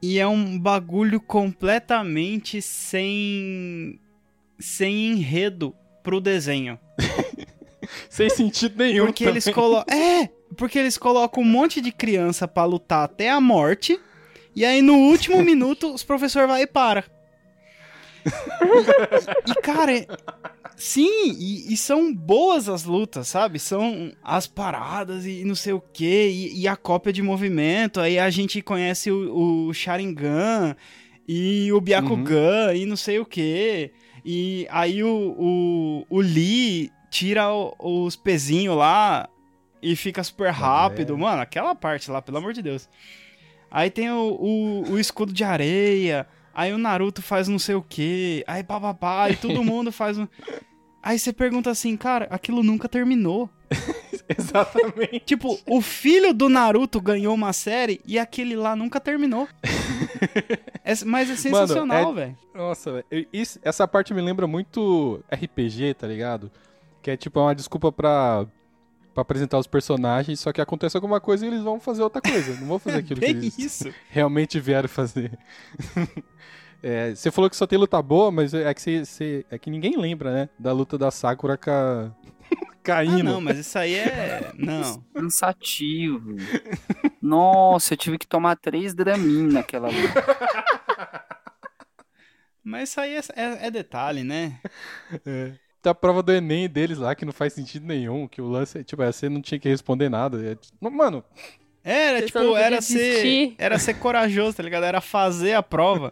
[0.01, 3.99] e é um bagulho completamente sem.
[4.59, 6.79] sem enredo pro desenho.
[8.09, 9.05] Sem sentido nenhum.
[9.05, 9.55] Porque eles também.
[9.55, 9.95] colocam.
[9.95, 10.29] É!
[10.55, 13.99] Porque eles colocam um monte de criança pra lutar até a morte.
[14.55, 17.03] E aí no último minuto os professores vai e para.
[18.25, 20.05] E, e, cara, é,
[20.75, 23.57] Sim, e, e são boas as lutas, sabe?
[23.57, 27.99] São as paradas e não sei o que, e, a cópia de movimento.
[27.99, 30.75] Aí a gente conhece o, o Sharingan
[31.27, 33.91] e o Byakugan e não sei o que.
[34.23, 37.73] E aí o, o, o Lee tira o-
[38.05, 39.27] os pezinhos lá
[39.82, 41.17] e fica super rápido.
[41.17, 42.89] Mano, aquela parte lá, pelo amor de Deus.
[43.69, 46.25] Aí tem o, o, o escudo de areia.
[46.53, 48.43] Aí o Naruto faz não sei o que.
[48.47, 49.30] Aí papapá.
[49.30, 50.28] E todo mundo faz um.
[51.03, 53.49] Aí você pergunta assim, cara, aquilo nunca terminou.
[54.38, 55.19] Exatamente.
[55.21, 59.47] Tipo, o filho do Naruto ganhou uma série e aquele lá nunca terminou.
[60.84, 62.38] É- mas é sensacional, é- velho.
[62.55, 63.28] Nossa, velho.
[63.61, 66.49] Essa parte me lembra muito RPG, tá ligado?
[67.01, 68.47] Que é tipo uma desculpa pra,
[69.18, 72.53] pra apresentar os personagens, só que acontece alguma coisa e eles vão fazer outra coisa.
[72.59, 73.91] Não vão fazer aquilo que eles isso.
[74.09, 75.38] realmente vieram fazer.
[76.84, 79.68] É, você falou que só tem luta boa, mas é que, você, você- é que
[79.72, 80.49] ninguém lembra, né?
[80.59, 82.11] Da luta da Sakura com a...
[82.84, 83.22] caindo.
[83.22, 84.51] Ah, não, mas isso aí é.
[84.55, 85.03] Não.
[85.11, 86.36] Cansativo.
[87.20, 90.24] Nossa, eu tive que tomar três Dramin naquela luta.
[92.63, 94.59] Mas isso aí é, é- é detalhe, né?
[95.26, 95.53] É.
[95.82, 98.84] Tem a prova do Enem deles lá que não faz sentido nenhum, que o lance,
[98.84, 100.38] tipo, é, você não tinha que responder nada.
[100.43, 100.57] É,
[100.89, 101.23] mano,
[101.84, 104.84] Era, tipo, era ser, era ser corajoso, tá ligado?
[104.84, 106.11] Era fazer a prova.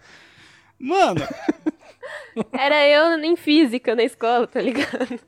[0.79, 1.21] Mano,
[2.51, 5.19] Era eu em física na escola, tá ligado?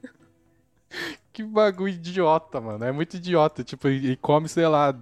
[1.31, 2.83] que bagulho idiota, mano.
[2.83, 3.63] É muito idiota.
[3.63, 4.97] Tipo, e come, sei lá,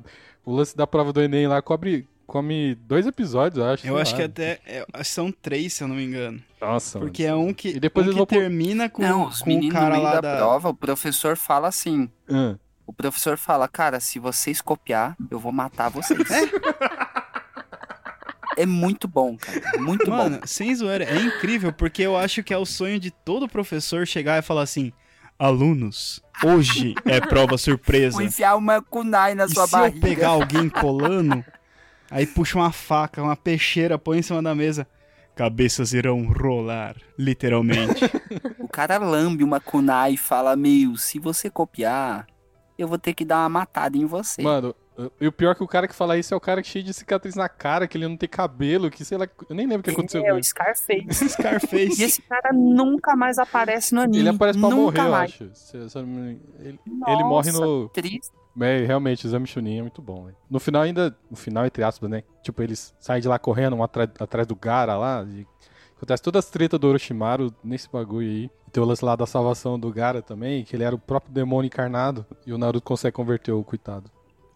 [0.45, 3.87] o lance da prova do Enem lá cobre, come dois episódios, eu acho.
[3.87, 4.17] eu acho lá.
[4.17, 4.59] que até.
[4.65, 6.41] é, são três, se eu não me engano.
[6.59, 9.39] Nossa, Porque é um que, E depois um eles que vão termina com, Não, os
[9.39, 10.37] com o meninos no cara lá da, da.
[10.37, 12.09] prova, o professor fala assim.
[12.29, 12.59] mano.
[12.87, 16.19] O professor fala, cara, se vocês copiar, eu vou matar vocês.
[18.57, 19.81] É, muito bom, cara.
[19.81, 20.45] Muito Mano, bom.
[20.47, 24.39] sem zoeira, é incrível, porque eu acho que é o sonho de todo professor chegar
[24.39, 24.93] e falar assim:
[25.37, 28.13] alunos, hoje é prova surpresa.
[28.17, 29.97] Vou enfiar uma kunai na E sua se barriga.
[29.97, 31.43] eu pegar alguém colando,
[32.09, 34.87] aí puxa uma faca, uma peixeira, põe em cima da mesa.
[35.35, 38.01] Cabeças irão rolar, literalmente.
[38.59, 42.27] O cara lambe uma kunai e fala, meu, se você copiar,
[42.77, 44.41] eu vou ter que dar uma matada em você.
[44.41, 44.75] Mano,
[45.21, 46.83] e o pior é que o cara que fala isso é o cara que cheio
[46.83, 49.79] de cicatriz na cara, que ele não tem cabelo, que sei lá, eu nem lembro
[49.79, 50.43] o que aconteceu é o ele.
[50.43, 51.29] Scarface.
[51.29, 52.01] Scarface.
[52.01, 54.19] E esse cara nunca mais aparece no anime.
[54.19, 55.39] Ele aparece pra nunca morrer, mais.
[55.39, 55.99] eu acho.
[55.99, 57.89] Não me- Ele, ele morre Nossa, no.
[57.89, 58.31] triste.
[58.59, 60.37] É, realmente, o Exame Chunin é muito bom, velho.
[60.49, 62.23] No final ainda, no final, entre aspas, né?
[62.41, 65.25] Tipo, eles saem de lá correndo, um atrás, atrás do Gara lá.
[65.29, 65.45] E
[65.97, 68.49] acontece todas as tretas do Orochimaru nesse bagulho aí.
[68.71, 71.67] Tem o lance lá da salvação do Gara também, que ele era o próprio demônio
[71.67, 72.25] encarnado.
[72.45, 74.09] E o Naruto consegue converter o coitado.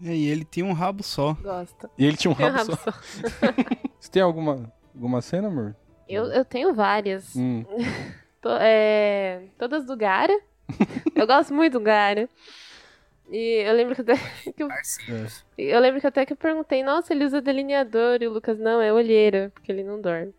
[0.03, 1.33] É, E ele tinha um rabo só.
[1.33, 1.89] Gosto.
[1.97, 2.91] E ele tinha um Tem um rabo, rabo só.
[2.91, 3.01] só.
[3.99, 5.75] Você tem alguma, alguma cena, amor?
[6.07, 7.35] Eu, eu tenho várias.
[7.35, 7.65] Hum.
[8.41, 10.33] To- é, todas do Gara.
[11.13, 12.29] eu gosto muito do Gara.
[13.32, 14.15] E eu lembro que até
[14.55, 14.69] que eu,
[15.57, 18.82] eu lembro que até que eu perguntei, nossa, ele usa delineador e o Lucas não,
[18.82, 20.34] é olheira, porque ele não dorme.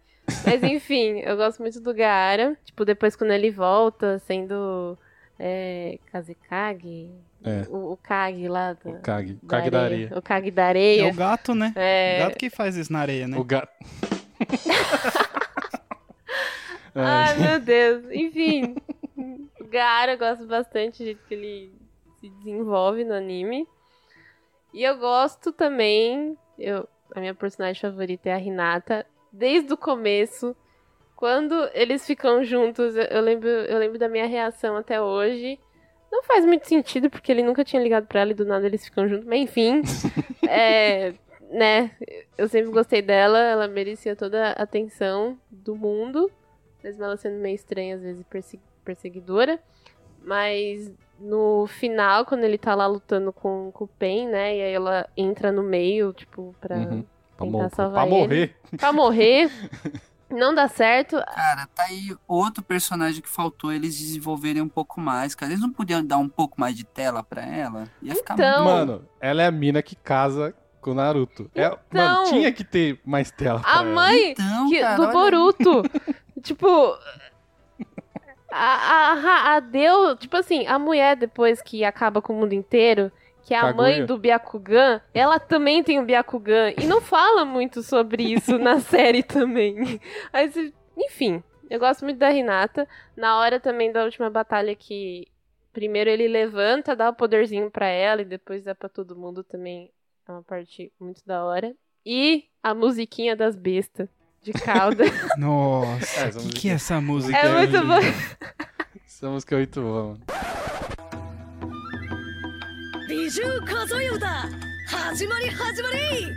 [0.44, 2.56] Mas enfim, eu gosto muito do Gaara.
[2.64, 4.96] Tipo, depois quando ele volta sendo
[5.38, 7.08] é, Kazekage,
[7.44, 7.66] É.
[7.68, 9.38] o, o Kage lá da, O Kage.
[9.42, 10.12] O Kage da areia.
[10.16, 11.08] O Kage da areia.
[11.08, 11.72] É o gato, né?
[11.76, 12.16] É.
[12.20, 13.38] O gato que faz isso na areia, né?
[13.38, 13.72] O gato.
[16.94, 18.04] Ai, meu Deus.
[18.10, 18.74] Enfim,
[19.60, 21.79] o Gaara eu gosto bastante do jeito que ele
[22.20, 23.66] se desenvolve no anime.
[24.72, 30.54] E eu gosto também, eu, a minha personagem favorita é a Hinata, desde o começo.
[31.16, 35.58] Quando eles ficam juntos, eu, eu lembro, eu lembro da minha reação até hoje.
[36.10, 38.84] Não faz muito sentido, porque ele nunca tinha ligado pra ela e do nada eles
[38.84, 39.82] ficam juntos, mas enfim.
[40.48, 41.14] é,
[41.50, 41.90] né,
[42.38, 46.30] eu sempre gostei dela, ela merecia toda a atenção do mundo
[46.82, 49.60] mesmo ela sendo meio estranha, às vezes perse- perseguidora.
[50.22, 54.56] Mas no final, quando ele tá lá lutando com, com o Pen, né?
[54.56, 57.04] E aí ela entra no meio, tipo, pra Uhum.
[57.36, 58.18] Pra, tentar mo- salvar pra ele.
[58.26, 58.56] morrer.
[58.78, 59.50] Pra morrer.
[60.30, 61.16] Não dá certo.
[61.34, 65.50] Cara, tá aí outro personagem que faltou eles desenvolverem um pouco mais, cara.
[65.50, 67.88] Eles não podiam dar um pouco mais de tela pra ela?
[68.00, 71.50] Ia ficar Então- Mano, ela é a mina que casa com o Naruto.
[71.52, 73.92] É, mano, Então- tinha que ter mais tela pra A ela.
[73.92, 75.82] mãe Então, que- cara, do olha- Boruto.
[76.44, 76.66] tipo.
[78.50, 80.16] A, a, a deu.
[80.16, 83.10] Tipo assim, a mulher depois que acaba com o mundo inteiro.
[83.42, 83.74] Que é a Kaguya.
[83.74, 86.74] mãe do Byakugan, ela também tem o Byakugan.
[86.78, 90.00] E não fala muito sobre isso na série também.
[90.32, 90.54] Mas,
[90.96, 92.86] enfim, eu gosto muito da Hinata.
[93.16, 95.26] Na hora também da última batalha que
[95.72, 99.90] primeiro ele levanta, dá o poderzinho pra ela e depois dá pra todo mundo também.
[100.28, 101.74] É uma parte muito da hora.
[102.04, 104.08] E a musiquinha das bestas
[104.42, 105.04] de calda.
[105.36, 107.36] Nossa, é, o que, que é essa é música?
[107.36, 108.00] É muito é, boa.
[109.06, 110.20] Essa música é muito boa, mano.
[113.06, 114.48] Biju Kazoyo da!
[114.88, 116.34] Hajimari, hajimari!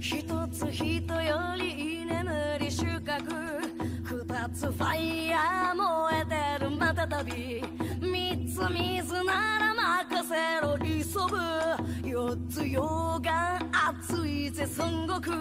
[0.00, 3.57] Hitotsu hito yori inemuri shukaku
[4.48, 7.62] り一つファイヤー燃えてるまたたび
[8.00, 11.04] 三つ水なら任せろ急
[12.02, 15.36] ぐ四つ溶岩熱いぜ孫悟空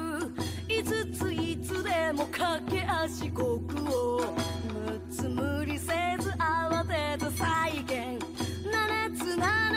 [0.67, 3.45] 五ついつでも駆け足国
[3.87, 8.19] 王六つ無理せず慌てず再現。
[8.71, 9.76] 七つ七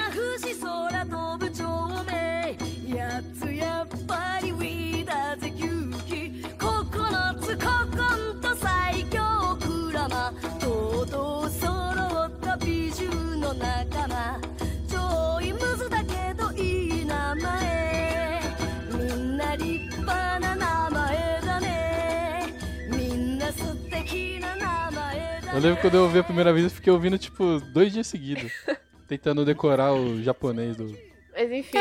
[25.61, 28.51] Eu lembro quando eu ouvi a primeira vez, eu fiquei ouvindo, tipo, dois dias seguidos.
[29.07, 30.97] tentando decorar o japonês do.
[31.35, 31.77] Mas enfim.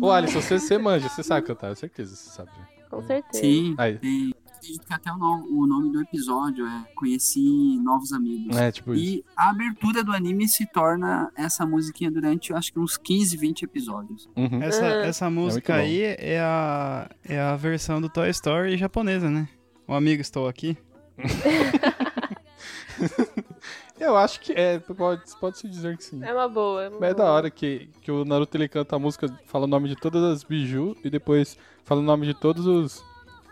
[0.00, 2.50] Ô, Alisson, você, você manja, você sabe cantar, eu certeza, você sabe.
[2.88, 3.42] Com certeza.
[3.42, 3.74] Sim.
[3.76, 3.98] Aí.
[4.04, 8.56] E acredito que até o nome, o nome do episódio é Conheci Novos Amigos.
[8.56, 12.78] É, tipo E a abertura do anime se torna essa musiquinha durante, eu acho que
[12.78, 14.28] uns 15, 20 episódios.
[14.36, 14.62] Uhum.
[14.62, 15.80] Essa, essa música bom.
[15.80, 19.48] aí é a, é a versão do Toy Story japonesa, né?
[19.86, 20.76] O amigo estou aqui.
[23.98, 26.22] Eu acho que é, pode, pode se dizer que sim.
[26.22, 26.84] É uma boa.
[26.84, 27.36] É, uma Mas é da boa.
[27.36, 30.42] hora que, que o Naruto ele canta a música, fala o nome de todas as
[30.42, 33.04] biju e depois fala o nome de todos os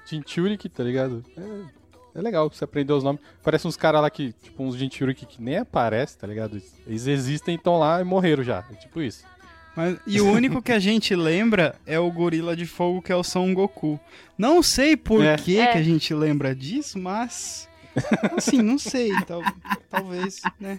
[0.06, 1.24] Jinchuriki, tá ligado?
[1.36, 3.20] É, é legal você aprender os nomes.
[3.42, 6.60] Parece uns caras lá que, tipo, uns Jinchuriki que nem aparecem, tá ligado?
[6.86, 8.64] Eles existem, estão lá e morreram já.
[8.70, 9.24] É tipo isso.
[9.76, 13.16] Mas, e o único que a gente lembra é o gorila de fogo, que é
[13.16, 13.98] o Son Goku.
[14.36, 15.36] Não sei por É.
[15.36, 15.72] que, É.
[15.72, 17.68] que a gente lembra disso, mas.
[18.36, 19.10] Assim, não sei.
[19.26, 19.42] tal-
[19.90, 20.78] talvez, né?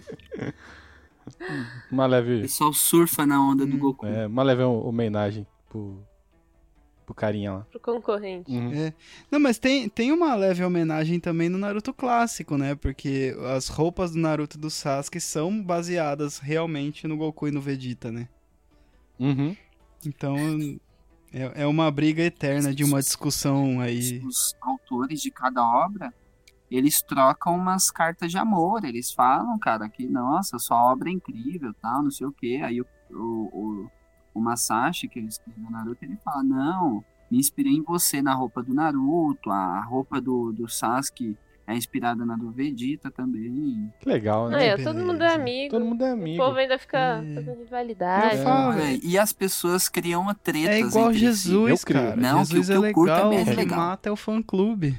[1.90, 4.06] Uma O leve, pessoal surfa na onda do Goku.
[4.06, 6.02] é, uma leve homenagem pro,
[7.06, 7.60] pro carinha lá.
[7.70, 8.50] Pro concorrente.
[8.52, 8.92] Uhum.
[9.30, 12.74] Não, mas tem, tem uma leve homenagem também no Naruto clássico, né?
[12.74, 17.60] Porque as roupas do Naruto e do Sasuke são baseadas realmente no Goku e no
[17.60, 18.28] Vegeta, né?
[19.18, 19.56] Uhum.
[20.06, 20.36] Então.
[21.32, 24.22] É, é uma briga eterna de uma discussão aí.
[24.24, 26.14] Os autores de cada obra,
[26.70, 28.84] eles trocam umas cartas de amor.
[28.84, 32.60] Eles falam, cara, que, nossa, sua obra é incrível, tal, não sei o quê.
[32.62, 33.16] Aí o, o,
[33.52, 33.90] o,
[34.32, 38.62] o Masashi, que ele escreveu Naruto, ele fala, não, me inspirei em você na roupa
[38.62, 41.36] do Naruto, a roupa do, do Sasuke
[41.66, 43.90] é inspirada na do Vegeta também.
[44.00, 44.74] Que legal, né?
[44.74, 45.70] Ó, todo mundo é amigo.
[45.70, 46.36] Todo mundo é O amigo.
[46.44, 47.34] povo ainda fica É.
[47.34, 48.42] fazendo rivalidade.
[48.42, 51.24] Falo, É, e as pessoas criam tretas É igual entre si.
[51.24, 52.00] Jesus, crio.
[52.02, 52.16] cara.
[52.16, 53.78] Não, que Jesus o é que eu curto é legal, bem o que legal.
[53.78, 54.98] mata é o fã-clube.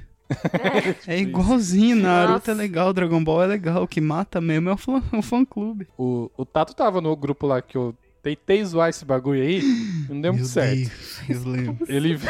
[1.08, 2.52] É igualzinho, Naruto Nossa.
[2.52, 5.88] é legal, Dragon Ball é legal, o que mata mesmo é o fã- o fã-clube.
[5.98, 9.62] O, o Tato tava no grupo lá que eu tentei zoar esse bagulho aí,
[10.10, 10.90] não deu muito certo.
[11.28, 11.78] Deus, eu lembro.
[11.88, 12.30] Ele viu,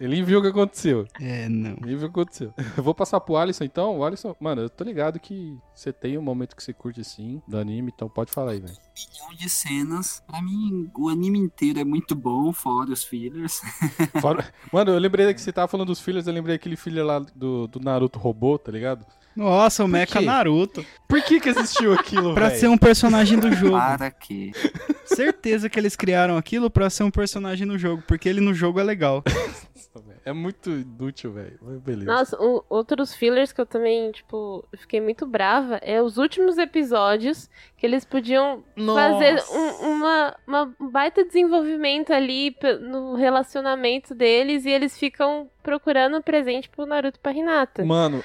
[0.00, 1.06] ele viu o que aconteceu.
[1.20, 1.70] É, não.
[1.82, 2.52] Ele viu o que aconteceu.
[2.76, 3.98] Eu vou passar pro Alisson então.
[3.98, 7.40] O Alisson, mano, eu tô ligado que você tem um momento que você curte assim
[7.46, 8.72] do anime, então pode falar aí, velho.
[9.12, 10.22] milhão de cenas.
[10.26, 13.60] Pra mim, o anime inteiro é muito bom, fora os fillers.
[14.20, 17.18] Fora- Mano, eu lembrei que você tava falando dos filhos, eu lembrei aquele filho lá
[17.34, 19.04] do, do Naruto robô, tá ligado?
[19.36, 20.24] Nossa, o Por Mecha quê?
[20.24, 20.84] Naruto.
[21.08, 23.76] Por que que existiu aquilo, Pra ser um personagem do jogo.
[23.76, 24.50] Para quê?
[25.04, 28.80] Certeza que eles criaram aquilo pra ser um personagem no jogo, porque ele no jogo
[28.80, 29.22] é legal.
[30.24, 31.58] É muito inútil, velho.
[31.60, 32.10] Mas Beleza.
[32.10, 37.50] Nossa, um- outros fillers que eu também, tipo, fiquei muito brava é os últimos episódios
[37.76, 44.70] que eles podiam fazer um, uma, uma um baita desenvolvimento ali no relacionamento deles e
[44.70, 47.84] eles ficam procurando presente pro Naruto e pra Hinata.
[47.84, 48.22] Mano,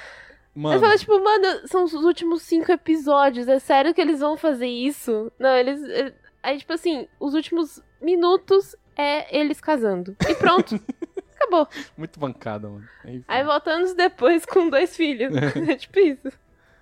[0.57, 0.79] Eu mano.
[0.79, 5.31] falo, tipo, mano, são os últimos cinco episódios, é sério que eles vão fazer isso?
[5.39, 5.81] Não, eles.
[5.89, 10.15] é- Aí, tipo assim, os últimos minutos é eles casando.
[10.27, 10.79] E pronto.
[11.35, 11.67] Acabou.
[11.97, 12.87] Muito bancada, mano.
[13.05, 13.23] Enfim.
[13.27, 15.31] Aí volta anos depois com dois filhos.
[15.69, 16.31] É tipo isso.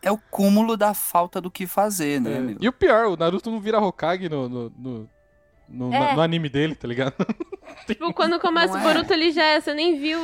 [0.02, 2.40] É o cúmulo da falta do que fazer, né, É.
[2.40, 2.58] meu?
[2.62, 5.10] E o pior, o Naruto não vira Hokage no, no, no,
[5.68, 6.00] no- É.
[6.00, 7.16] na- no anime dele, tá ligado?
[7.88, 8.94] Tipo, quando começa Não o é.
[8.94, 9.60] Boruto, ele já é.
[9.60, 10.20] Você nem viu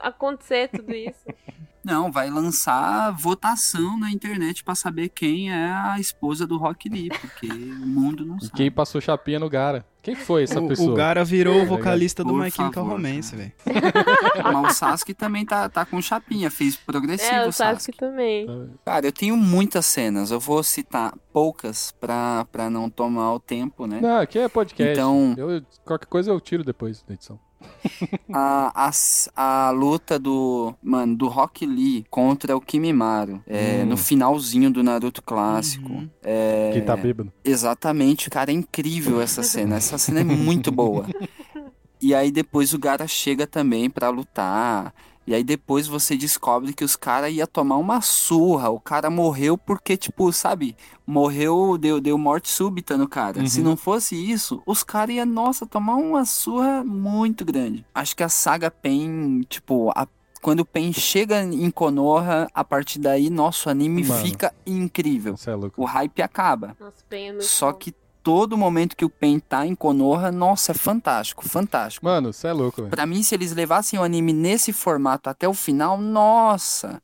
[0.00, 1.24] acontecer tudo isso.
[1.88, 7.08] Não, vai lançar votação na internet pra saber quem é a esposa do Rock Lee,
[7.08, 8.52] porque o mundo não E sabe.
[8.52, 9.86] quem passou chapinha no Gara?
[10.02, 10.92] Quem foi essa O, pessoa?
[10.92, 13.52] o Gara virou o É, vocalista do My Chemical Romance, velho.
[14.42, 17.98] Mas o Sasuke também tá, tá com chapinha, fez progressivo É, o o Sasuke Sasuke.
[17.98, 18.46] também.
[18.84, 23.86] Cara, eu tenho muitas cenas, eu vou citar poucas pra, pra não tomar o tempo,
[23.86, 23.98] né?
[24.00, 24.92] Não, aqui é podcast.
[24.92, 27.38] Então- Eu, qualquer coisa eu tiro depois da edição.
[28.32, 33.86] A, a, a luta do, mano, do Rock Lee contra o Kimimaro, é, Hum.
[33.86, 36.02] no finalzinho do Naruto clássico.
[36.22, 37.32] É, Que tá bêbado.
[37.44, 39.76] Exatamente, cara, é incrível essa cena.
[39.76, 41.06] Essa cena é muito boa.
[42.00, 44.94] E aí depois o Gara chega também pra lutar.
[45.28, 48.70] E aí depois você descobre que os caras iam tomar uma surra.
[48.70, 50.74] O cara morreu porque, tipo, sabe?
[51.06, 53.40] Morreu, deu, deu morte súbita no cara.
[53.40, 53.46] Uhum.
[53.46, 57.84] Se não fosse isso, os caras iam, nossa, tomar uma surra muito grande.
[57.94, 60.08] Acho que a saga Pen, tipo, a-
[60.40, 64.22] quando o Pen chega em Konoha, a partir daí, nosso anime Mano.
[64.22, 65.36] fica incrível.
[65.36, 65.82] Você é louco.
[65.82, 66.74] O hype acaba.
[66.80, 67.78] Nossa, é muito Só bom.
[67.78, 67.92] que
[68.28, 72.04] todo momento que o Pen tá em Konoha, nossa, é fantástico, fantástico.
[72.04, 72.90] Mano, você é louco, velho.
[72.90, 77.02] Pra mim, se eles levassem o anime nesse formato até o final, nossa,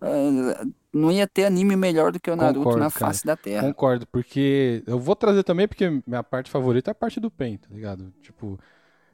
[0.00, 3.06] ah, não ia ter anime melhor do que o Naruto Concordo, na cara.
[3.12, 3.66] face da Terra.
[3.68, 7.56] Concordo, porque eu vou trazer também, porque minha parte favorita é a parte do Pen,
[7.56, 8.12] tá ligado?
[8.20, 8.58] Tipo,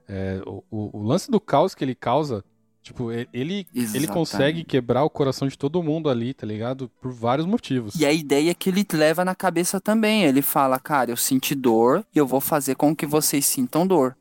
[0.09, 2.43] é, o, o- o lance do caos que ele causa,
[2.83, 6.91] tipo, ele, ele consegue quebrar o coração de todo mundo ali, tá ligado?
[7.01, 7.95] Por vários motivos.
[7.95, 12.05] E a ideia que ele leva na cabeça também, ele fala, cara, eu senti dor
[12.15, 14.17] e eu vou fazer com que vocês sintam dor.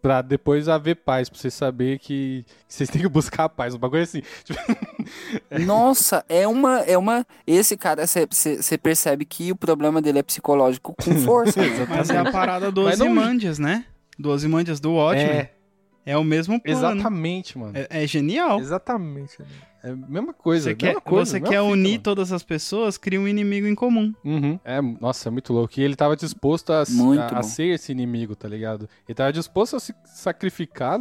[0.00, 3.72] Pra depois haver paz, pra vocês saberem que, vocês têm que buscar a paz.
[3.72, 4.20] Um bagulho assim.
[4.42, 4.58] Tipo,
[5.64, 10.94] Nossa, é uma, é uma, esse cara, você percebe que o problema dele é psicológico
[10.94, 11.60] com força.
[11.88, 13.84] Mas é a parada do Mas não- Ozymandias, né?
[14.18, 15.30] Do Ozymandias do Watchmen.
[15.36, 15.52] É.
[16.04, 16.16] É.
[16.16, 16.78] o mesmo plano.
[16.78, 17.72] Exatamente, mano.
[17.76, 18.58] É, é genial.
[18.60, 19.36] Exatamente.
[19.84, 20.70] É a mesma coisa.
[20.70, 22.02] Você quer, coisa, você mesma quer fita, unir mano.
[22.02, 24.12] todas as pessoas, cria um inimigo em comum.
[24.24, 24.58] Uhum.
[24.64, 25.74] É, nossa, é muito louco.
[25.78, 28.88] E ele tava disposto a, a, a ser esse inimigo, tá ligado?
[29.08, 31.00] Ele tava disposto a se sacrificar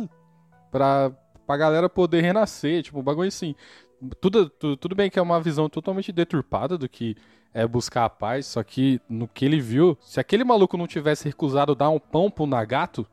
[0.71, 1.11] pra,
[1.45, 2.83] pra galera poder renascer.
[2.83, 3.55] Tipo, um bagulho assim.
[4.19, 7.15] Tudo, tu- tudo bem que é uma visão totalmente deturpada do que
[7.53, 11.25] é buscar a paz, só que no que ele viu, se aquele maluco não tivesse
[11.25, 13.05] recusado dar um pão pro Nagato,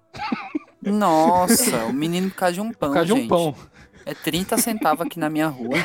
[0.92, 3.54] Nossa, o menino por causa de um pão, por causa de um pão.
[4.06, 5.76] É 30 centavos aqui na minha rua.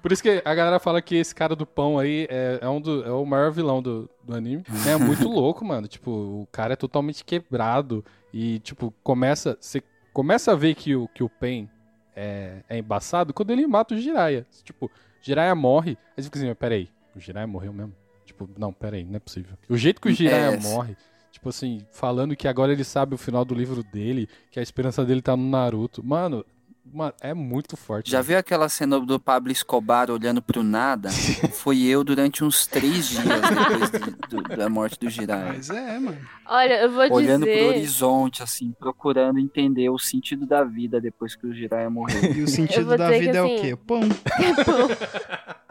[0.00, 2.80] Por isso que a galera fala que esse cara do pão aí é, é um
[2.80, 4.64] do, é o maior vilão do, do anime.
[4.88, 5.86] É muito louco, mano.
[5.86, 8.04] Tipo, o cara é totalmente quebrado.
[8.32, 9.56] E, tipo, começa.
[9.60, 9.82] Você
[10.12, 11.68] começa a ver que o, que o Pen
[12.16, 14.46] é, é embaçado quando ele mata o Jiraiya.
[14.64, 14.90] Tipo,
[15.20, 15.98] Jiraiya morre.
[16.16, 17.94] Aí você fica assim, peraí, o Jiraiya morreu mesmo?
[18.24, 19.56] Tipo, não, peraí, não é possível.
[19.68, 20.60] O jeito que o Jiraiya É.
[20.60, 20.96] morre.
[21.42, 25.04] Tipo assim, falando que agora ele sabe o final do livro dele, que a esperança
[25.04, 26.00] dele tá no Naruto.
[26.06, 26.44] Mano,
[26.86, 28.08] ma- é muito forte.
[28.12, 28.28] Já mano.
[28.28, 31.10] viu aquela cena do Pablo Escobar olhando pro nada?
[31.52, 35.54] Foi eu durante uns três dias depois de- do- da morte do Jiraiya.
[35.54, 36.16] Mas é, mano.
[36.46, 37.66] Olha, eu vou Olhando pro dizer.
[37.70, 42.36] horizonte, assim, procurando entender o sentido da vida depois que o Jiraiya morreu.
[42.36, 43.74] E o sentido da que, vida é o assim, quê?
[43.76, 44.00] Pão.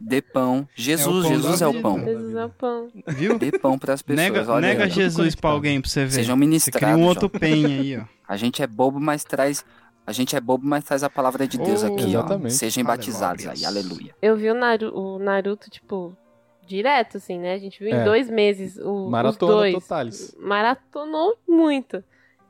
[0.00, 0.68] Dê pão.
[0.74, 2.04] Jesus, pão Jesus é o pão.
[2.04, 2.88] Jesus é o pão.
[3.08, 3.38] Viu?
[3.38, 4.30] Dê pão pras pessoas.
[4.30, 4.88] Nega, olha nega.
[4.88, 6.10] Jesus pra alguém pra você ver.
[6.12, 6.88] Sejam Você ministrados.
[6.88, 8.04] cria um outro pen aí, ó.
[8.26, 9.64] A gente é bobo, mas traz.
[10.06, 12.46] A gente é bobo, mas traz a palavra de Deus Oh, aqui, exatamente.
[12.54, 12.56] ó.
[12.56, 14.14] Sejam batizados aí, aleluia.
[14.20, 16.16] Eu vi o, Naru- o Naruto, tipo,
[16.66, 17.52] direto, assim, né?
[17.54, 18.04] A gente viu em É.
[18.04, 20.34] dois meses o, Maratona os dois.
[20.38, 21.98] Maratonou muito.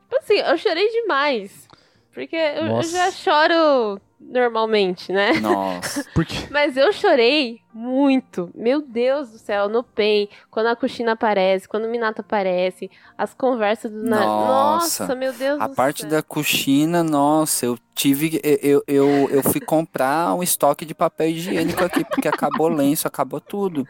[0.04, 1.68] Tipo assim, eu chorei demais.
[2.12, 5.32] Porque eu, eu já choro normalmente, né?
[5.34, 6.04] Nossa.
[6.14, 8.50] Porque Mas eu chorei muito.
[8.54, 13.34] Meu Deus do céu, no Pen, quando a Kushina aparece, quando o Minato aparece, as
[13.34, 14.26] conversas do Naruto.
[14.28, 15.04] Nossa.
[15.04, 16.10] Nossa, meu Deus A do parte céu.
[16.10, 18.40] da coxina, nossa, eu tive.
[18.42, 23.40] Eu, eu, eu, fui comprar um estoque de papel higiênico aqui, porque acabou lenço, acabou
[23.40, 23.86] tudo.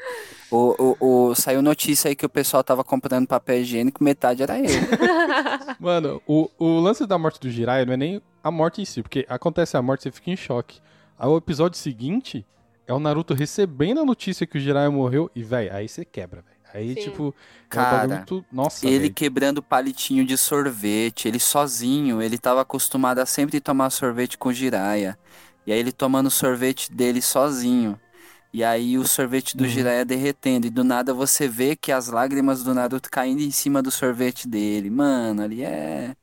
[0.50, 4.58] O, o, o- saiu notícia aí que o pessoal tava comprando papel higiênico, metade era
[4.58, 4.66] eu.
[5.80, 9.02] Mano, o, o lance da morte do Jiraiya não é nem a morte em si,
[9.02, 10.80] porque acontece a morte você fica em choque.
[11.18, 12.44] Aí o episódio seguinte
[12.86, 16.42] é o Naruto recebendo a notícia que o Jiraiya morreu e, véi, aí você quebra,
[16.42, 16.53] velho.
[16.74, 17.02] Aí, Sim.
[17.02, 17.32] tipo, é um
[17.68, 18.44] Cara, muito...
[18.52, 19.14] Nossa, Ele velho.
[19.14, 25.16] quebrando palitinho de sorvete, ele sozinho, ele tava acostumado a sempre tomar sorvete com Jiraya.
[25.66, 27.98] E aí ele tomando sorvete dele sozinho.
[28.52, 29.70] E aí o sorvete do Uhum.
[29.70, 30.66] Jiraya derretendo.
[30.66, 34.46] E do nada você vê que as lágrimas do Naruto caindo em cima do sorvete
[34.48, 34.90] dele.
[34.90, 36.14] Mano, ali é.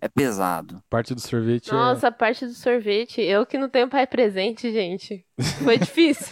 [0.00, 0.82] É pesado.
[0.88, 1.72] Parte do sorvete é...
[1.72, 5.24] Nossa, a parte do sorvete, eu que não tenho pai presente, gente.
[5.64, 6.26] Foi difícil.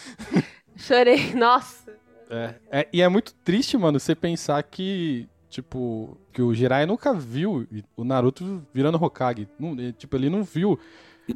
[0.77, 1.97] Chorei, nossa.
[2.31, 7.13] É, é- e é muito triste, mano, você pensar que, tipo, que o Jiraiya nunca
[7.15, 7.67] viu
[7.97, 9.49] o Naruto virando Hokage.
[9.59, 10.79] Não, ele, tipo, ele não viu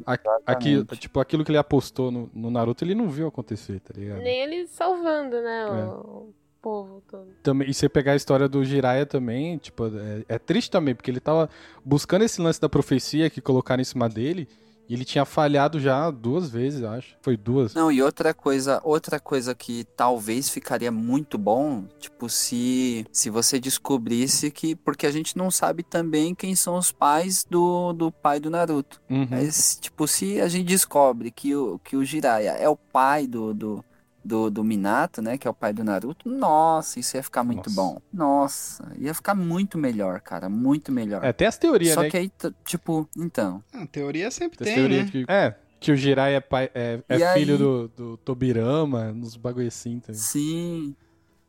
[0.05, 3.93] a- aqui, tipo, aquilo que ele apostou no, no Naruto, ele não viu acontecer, tá
[3.97, 4.21] ligado?
[4.21, 5.85] Nem ele salvando, né, É.
[5.85, 7.27] o, o povo todo.
[7.41, 11.09] Também, e você pegar a história do Jiraiya também, tipo, é, é triste também, porque
[11.09, 11.49] ele tava
[11.83, 14.47] buscando esse lance da profecia que colocaram em cima dele,
[14.91, 17.15] E ele tinha falhado já duas vezes, acho.
[17.21, 17.73] Foi duas.
[17.73, 23.57] Não, e outra coisa, outra coisa que talvez ficaria muito bom, tipo, se, se você
[23.57, 24.75] descobrisse que.
[24.75, 29.01] Porque a gente não sabe também quem são os pais do, do pai do Naruto.
[29.09, 29.27] Uhum.
[29.29, 33.53] Mas, tipo, se a gente descobre que o, que o Jiraiya é o pai do,
[33.53, 33.85] do,
[34.23, 35.37] do, do Minato, né?
[35.37, 37.75] Que é o pai do Naruto, nossa, isso ia ficar muito Nossa.
[37.75, 38.01] bom.
[38.13, 40.47] Nossa, ia ficar muito melhor, cara.
[40.49, 41.23] Muito melhor.
[41.23, 42.09] É, tem as teorias, Só né?
[42.09, 42.31] que aí,
[42.65, 43.63] tipo, então.
[43.73, 45.09] A teoria sempre Tem, tem, teoria né?
[45.11, 47.57] que, é, que o Jirai é, pai, é, é filho aí?
[47.59, 50.19] do, do Tobirama, nos bagulho assim também.
[50.21, 50.95] Sim.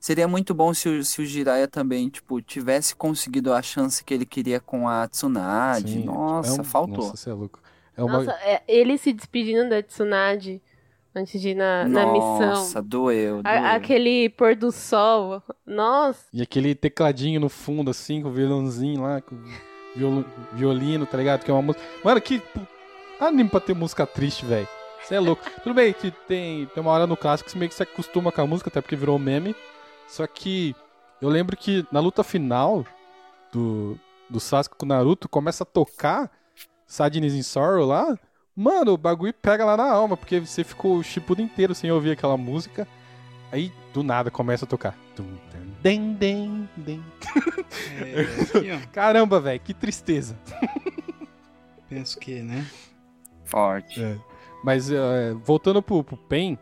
[0.01, 4.13] Seria muito bom se o, se o Jiraiya também, tipo, tivesse conseguido a chance que
[4.13, 5.93] ele queria com a Tsunade.
[5.93, 7.05] Sim, Nossa, é um- faltou.
[7.05, 7.61] Nossa, você é louco.
[7.97, 8.19] É uma...
[8.19, 10.61] Nossa, é, ele se despedindo da Tsunade
[11.15, 12.41] antes de ir na, na missão.
[12.41, 13.55] Nossa, doeu, doeu.
[13.55, 15.43] A- aquele pôr do sol.
[15.67, 16.25] Nossa.
[16.33, 19.37] E aquele tecladinho no fundo, assim, com o violãozinho lá, com
[19.95, 21.45] viol- violino, tá ligado?
[21.45, 21.85] Que é uma música.
[22.05, 22.43] Mano, que
[23.21, 24.69] anime pra ter música triste, velho.
[25.03, 25.43] Você é louco.
[25.63, 28.31] Tudo bem que tem, tem uma hora no clássico que você meio que se acostuma
[28.33, 29.55] com a música, até porque virou meme.
[30.09, 30.75] Só que
[31.21, 32.85] eu lembro que na luta final
[33.53, 33.99] do,
[34.31, 36.31] do Sasuke com o Naruto começa a tocar
[36.87, 38.19] Sadness in Sorrow lá.
[38.55, 42.11] Mano, o bagulho pega lá na alma, porque você ficou o chipudo inteiro sem ouvir
[42.11, 42.87] aquela música.
[43.51, 44.97] Aí, do nada, começa a tocar.
[46.77, 47.05] Den.
[48.01, 48.87] É.
[48.93, 50.39] Caramba, velho, que tristeza.
[51.89, 52.67] Penso que, né?
[53.45, 54.03] Forte.
[54.03, 54.19] É.
[54.65, 56.59] Mas, é, voltando pro, pro Pen,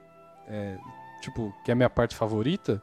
[0.49, 0.79] é,
[1.21, 2.83] tipo, que é a minha parte favorita,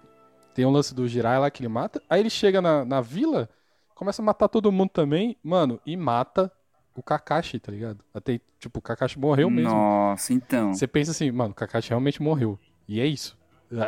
[0.54, 2.02] tem um lance do Jirai lá que ele mata.
[2.10, 3.50] Aí ele chega na, na vila,
[3.94, 6.52] começa a matar todo mundo também, mano, e mata
[6.98, 8.04] o Kakashi, tá ligado?
[8.12, 9.70] Até, tipo, o Kakashi morreu mesmo.
[9.72, 10.74] Nossa, então.
[10.74, 12.58] Você pensa assim, mano, o Kakashi realmente morreu.
[12.88, 13.38] E é isso.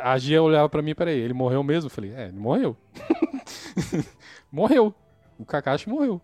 [0.04, 1.88] A Gia olhava pra mim, peraí, ele morreu mesmo?
[1.88, 2.78] Eu falei, é, ele morreu.
[4.52, 4.94] morreu.
[5.40, 6.22] O Kakashi morreu.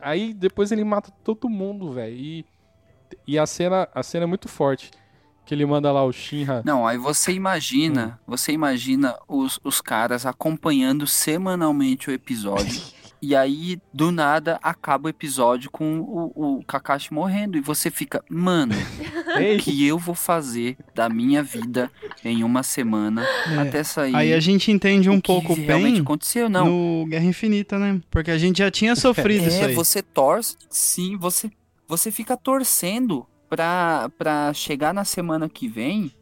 [0.00, 2.14] Aí depois ele mata todo mundo, velho.
[2.14, 2.46] E,
[3.26, 4.90] e a cena, a cena é muito forte.
[5.44, 6.62] Que ele manda lá o Shinra.
[6.64, 12.80] Não, aí você imagina, você imagina os, os caras acompanhando semanalmente o episódio.
[13.26, 17.56] e aí, do nada, acaba o episódio com o, o Kakashi morrendo.
[17.56, 21.90] E você fica, mano, o que eu vou fazer da minha vida
[22.24, 24.14] em uma semana É, até sair?
[24.14, 26.66] Aí a gente entende um o que pouco o realmente aconteceu, não.
[26.66, 28.00] no Guerra Infinita, né?
[28.10, 29.74] Porque a gente já tinha sofrido isso É, aí.
[29.74, 31.50] você torce, sim, você,
[31.88, 36.12] você fica torcendo pra, pra chegar na semana que vem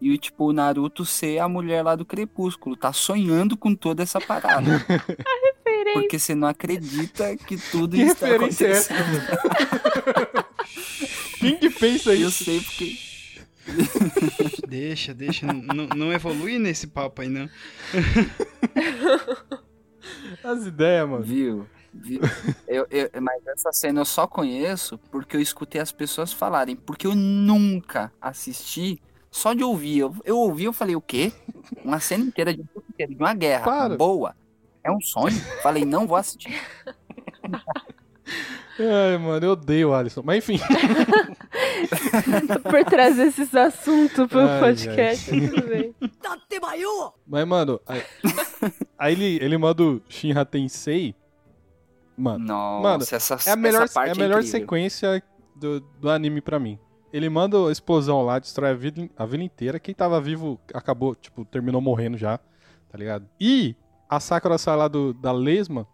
[0.00, 2.76] e, tipo, o Naruto ser a mulher lá do Crepúsculo.
[2.76, 4.70] Tá sonhando com toda essa parada.
[5.92, 8.98] Porque você não acredita que tudo Que está é acontecendo.
[11.40, 12.44] Quem que pensa Eu isso?
[12.44, 12.96] sei porque...
[14.66, 15.46] Deixa, deixa.
[15.46, 17.48] não, não- evolui nesse papo aí, não.
[20.42, 21.22] As ideias, mano.
[21.22, 21.66] Viu?
[21.92, 22.20] Viu?
[22.66, 26.76] Eu, eu- mas essa cena eu só conheço porque eu escutei as pessoas falarem.
[26.76, 29.98] Porque eu nunca assisti só de ouvir.
[29.98, 31.32] Eu, eu ouvi eu falei, o quê?
[31.84, 33.96] Uma cena inteira de, de uma guerra Para.
[33.96, 34.34] boa.
[34.84, 35.36] É um sonho?
[35.62, 36.54] Falei, não vou assistir.
[38.80, 40.22] Ai, mano, eu odeio o Alisson.
[40.24, 40.58] Mas enfim.
[42.70, 45.30] Por trazer esses assuntos pro Ai, podcast.
[45.30, 45.94] Tudo bem.
[47.26, 48.02] Mas, mano, aí,
[48.98, 51.14] aí ele, ele manda o Shinra Tensei.
[52.16, 54.60] Mano, Nossa, Mano, essa, é a melhor, essa parte é a melhor incrível.
[54.60, 55.22] sequência
[55.54, 56.78] do, do anime pra mim.
[57.12, 59.78] Ele manda a explosão lá, destrói a vila, a vila inteira.
[59.80, 62.38] Quem tava vivo acabou, tipo, terminou morrendo já,
[62.88, 63.26] tá ligado?
[63.40, 63.74] E
[64.08, 65.86] a Sakura sai lá do, da lesma.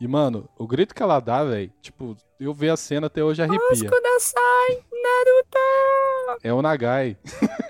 [0.00, 3.40] E, mano, o grito que ela dá, velho, tipo, eu ver a cena até hoje
[3.42, 3.88] arrepia.
[3.88, 6.40] Kudasai, Naruto!
[6.42, 7.16] É o Nagai.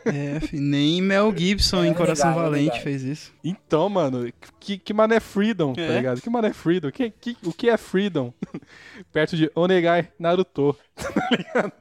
[0.06, 3.32] É, fi, nem Mel Gibson em É Coração verdade, é Valente fez isso.
[3.44, 5.97] Então, mano, que, que mané freedom, tá É.
[5.98, 6.20] ligado?
[6.20, 6.90] Que mané freedom?
[6.90, 8.32] Que, que, o que é freedom?
[9.12, 10.77] Perto de Onegai Naruto.
[10.97, 11.73] tá ligado?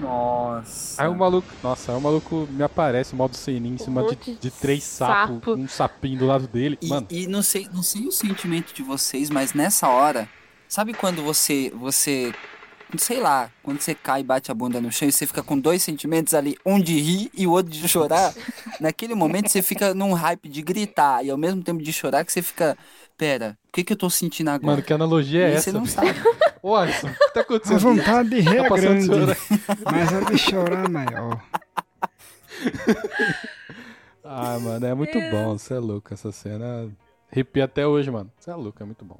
[0.00, 1.02] Nossa.
[1.02, 4.16] Aí o maluco, nossa, aí o maluco me aparece, o modo Senin, em cima de,
[4.16, 5.54] de de três sapos, sapo.
[5.54, 6.78] um sapinho do lado dele.
[6.80, 10.28] E, Mano, e não sei, não sei o sentimento de vocês, mas nessa hora,
[10.68, 12.32] sabe quando você, você,
[12.96, 15.58] sei lá, quando você cai e bate a bunda no chão e você fica com
[15.58, 18.34] dois sentimentos ali, um de rir e o outro de chorar?
[18.80, 22.32] Naquele momento você fica num hype de gritar e ao mesmo tempo de chorar que
[22.32, 22.76] você fica,
[23.16, 24.72] pera, o que que eu tô sentindo agora?
[24.72, 25.70] mano, que analogia é e aí essa?
[25.70, 26.14] você não sabe.
[26.62, 27.76] Ô, Alisson, o que tá acontecendo?
[27.76, 29.08] A vontade de rir tá é grande,
[29.84, 31.42] mas a de chorar é maior.
[34.24, 35.30] ah, mano, é muito é.
[35.30, 35.56] bom.
[35.56, 36.12] Você é louco.
[36.12, 36.90] Essa cena
[37.30, 38.30] arrepia até hoje, mano.
[38.38, 39.18] Você é louco, é muito bom.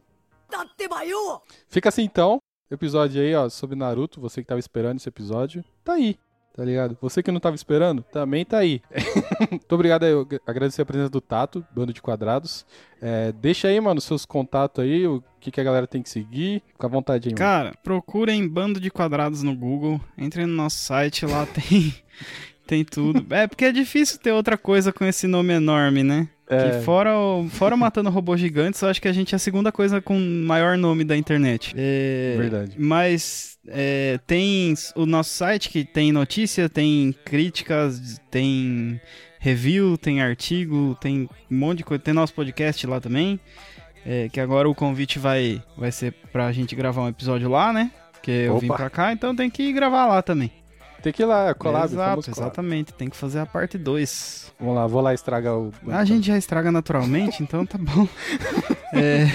[1.68, 2.38] Fica assim, então.
[2.70, 4.20] Episódio aí, ó, sobre Naruto.
[4.20, 6.18] Você que tava esperando esse episódio, tá aí.
[6.58, 6.98] Tá ligado?
[7.00, 8.82] Você que não tava esperando, também tá aí.
[9.48, 10.12] Muito obrigado aí.
[10.44, 12.66] Agradecer a presença do Tato, Bando de Quadrados.
[13.00, 16.60] É, deixa aí, mano, seus contatos aí, o que, que a galera tem que seguir.
[16.72, 17.38] Fica à vontade aí, mano.
[17.38, 21.94] Cara, procurem Bando de Quadrados no Google, entrem no nosso site, lá tem,
[22.66, 23.24] tem tudo.
[23.32, 26.28] É porque é difícil ter outra coisa com esse nome enorme, né?
[26.50, 26.70] É.
[26.78, 29.70] Que fora, o, fora Matando Robôs Gigantes, eu acho que a gente é a segunda
[29.70, 31.74] coisa com maior nome da internet.
[31.76, 32.72] É, Verdade.
[32.78, 39.00] Mas é, tem o nosso site que tem notícia, tem críticas, tem
[39.38, 42.02] review, tem artigo, tem um monte de coisa.
[42.02, 43.38] Tem nosso podcast lá também.
[44.06, 47.90] é, que agora o convite vai, vai ser pra gente gravar um episódio lá, né?
[48.12, 48.76] Porque eu vim Opa.
[48.76, 50.50] pra cá, então tem que gravar lá também.
[51.02, 52.92] Tem que ir lá, collab, Exato, exatamente.
[52.92, 54.52] Tem que fazer a parte 2.
[54.58, 55.72] Vamos lá, vou lá estragar o.
[55.88, 58.06] A gente já estraga naturalmente, então tá bom.
[58.90, 59.26] É,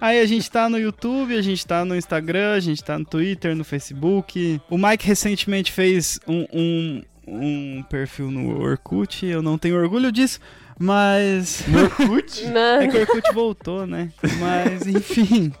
[0.00, 3.04] Aí a gente tá no YouTube, a gente tá no Instagram, a gente tá no
[3.04, 4.60] Twitter, no Facebook.
[4.70, 10.38] O Mike recentemente fez um, um, um perfil no Orkut, eu não tenho orgulho disso,
[10.78, 11.64] mas.
[11.66, 12.46] No Orkut?
[12.46, 12.80] Não.
[12.82, 14.10] É que o Orkut voltou, né?
[14.38, 15.52] Mas, enfim.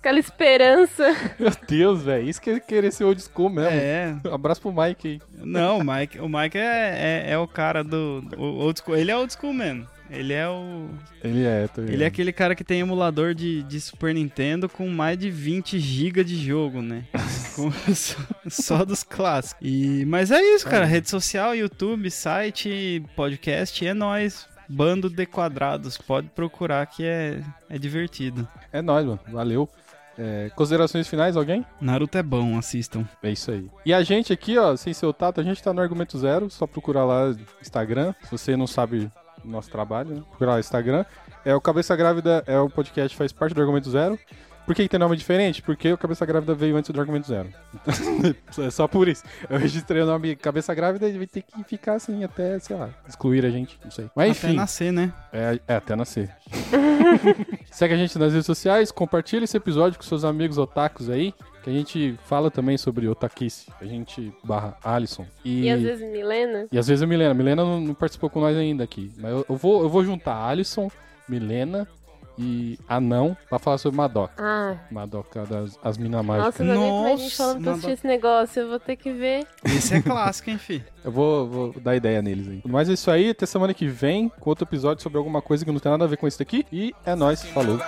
[0.00, 1.04] Aquela esperança.
[1.38, 2.26] Meu Deus, velho.
[2.26, 3.70] Isso que é querer ser old school mesmo.
[3.70, 4.16] É.
[4.32, 5.20] Abraço pro Mike aí.
[5.44, 8.24] Não, o Mike, o Mike é, é, é o cara do.
[8.38, 8.96] o old school.
[8.96, 9.86] Ele é old school mesmo.
[10.10, 10.88] Ele é o.
[11.22, 14.88] Ele é, tô Ele é aquele cara que tem emulador de, de Super Nintendo com
[14.88, 17.04] mais de 20 GB de jogo, né?
[17.54, 18.16] Com- só,
[18.48, 19.60] só dos clássicos.
[19.62, 20.86] E, mas é isso, cara.
[20.86, 24.48] Rede social, YouTube, site, podcast, é nóis.
[24.68, 25.98] Bando de quadrados.
[25.98, 28.48] Pode procurar que é, é divertido.
[28.72, 29.20] É nóis, mano.
[29.28, 29.68] Valeu.
[30.18, 31.64] É, considerações finais, alguém?
[31.80, 33.06] Naruto é bom, assistam.
[33.22, 33.70] É isso aí.
[33.86, 36.50] E a gente aqui, ó, sem ser o Tato, a gente tá no Argumento Zero,
[36.50, 38.14] só procurar lá no Instagram.
[38.24, 39.10] Se você não sabe
[39.44, 40.22] o nosso trabalho, né?
[40.28, 41.04] Procurar lá no Instagram.
[41.44, 44.18] É, o Cabeça Grávida é o podcast que faz parte do Argumento Zero.
[44.70, 45.60] Por que, que tem nome diferente?
[45.62, 47.48] Porque o Cabeça Grávida veio antes do Argumento Zero.
[48.64, 49.24] é só por isso.
[49.48, 52.88] Eu registrei o nome Cabeça Grávida e vai ter que ficar assim até, sei lá,
[53.08, 54.08] excluir a gente, não sei.
[54.14, 54.56] Mas Até enfim.
[54.56, 55.12] nascer, né?
[55.32, 56.30] É, é, até nascer.
[57.68, 61.34] Segue a gente nas redes sociais, compartilha esse episódio com seus amigos otakus aí,
[61.64, 63.72] que a gente fala também sobre otakice.
[63.80, 65.26] A gente barra Alisson.
[65.44, 66.68] E, E às vezes Milena.
[66.70, 67.34] e às vezes a Milena.
[67.34, 69.10] Milena não, não participou com nós ainda aqui.
[69.18, 70.88] Mas eu, eu vou, eu vou juntar Alisson,
[71.28, 71.88] Milena
[72.38, 74.34] e Anão pra falar sobre Madoka.
[74.38, 74.76] Ah.
[74.90, 76.46] Madoka das as Minas Mágicas.
[76.46, 78.62] Nossa, eu não aguento mais gente falando pra assistir esse negócio.
[78.62, 79.46] Eu vou ter que ver.
[79.64, 80.84] Esse é clássico, hein, fi?
[81.04, 82.62] Eu vou, vou dar ideia neles aí.
[82.64, 85.72] Mas é isso aí, até semana que vem, com outro episódio sobre alguma coisa que
[85.72, 86.66] não tem nada a ver com isso daqui.
[86.72, 87.78] E é nóis, falou.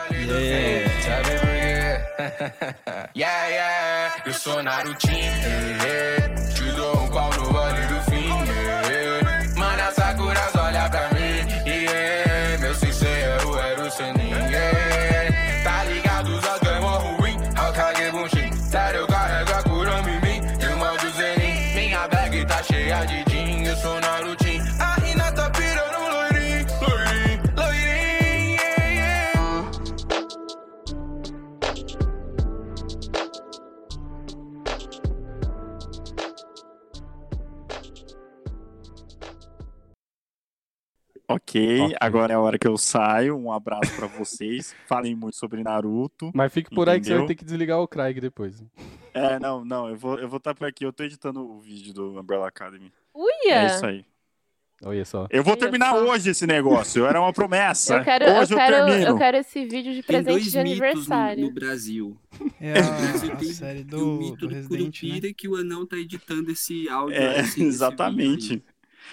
[3.14, 6.41] Yeah, yeah, eu sou Narutinho, yeah.
[41.28, 43.36] Ok, agora é a hora que eu saio.
[43.36, 44.74] Um abraço pra vocês.
[44.86, 46.30] Falem muito sobre Naruto.
[46.34, 47.28] Mas fique por aí que você vai entendeu?
[47.28, 48.62] ter que desligar o Craig depois.
[49.14, 50.84] É, não, não, eu vou eu vou estar por aqui.
[50.84, 52.92] Eu tô editando o vídeo do Umbrella Academy.
[53.14, 53.54] Uia!
[53.62, 54.04] É isso aí.
[54.84, 55.28] Olha só.
[55.30, 56.04] Eu vou Olha terminar só.
[56.10, 57.06] hoje esse negócio.
[57.06, 57.98] Era uma promessa.
[57.98, 59.10] Eu quero, eu, hoje eu, quero, termino.
[59.10, 61.44] eu quero esse vídeo de Tem presente dois de mitos no, aniversário.
[61.44, 62.18] no Brasil.
[62.60, 65.08] É a, a tem série tem o do, mito do do, Resident, né?
[65.10, 67.16] Curupira que o anão tá editando esse áudio.
[67.16, 68.64] É, esse- esse exatamente.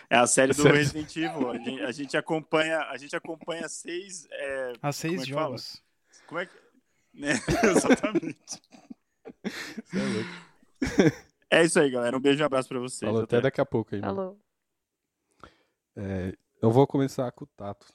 [0.09, 0.75] É a série do Certo.
[0.75, 1.49] Resident Evil.
[1.49, 4.27] A gente, a gente acompanha, a gente acompanha seis.
[4.31, 5.45] é, Há seis como é que fala?
[5.47, 5.83] jogos.
[6.27, 6.53] Como é que.
[7.13, 7.31] né?
[7.75, 8.61] exatamente.
[9.43, 11.19] Você é louco.
[11.49, 12.15] É isso aí, galera.
[12.15, 13.09] Um beijo e um abraço pra vocês.
[13.09, 14.01] Falou até daqui a pouco aí.
[14.01, 14.39] Falou.
[15.95, 17.87] É, eu vou começar com o Tato.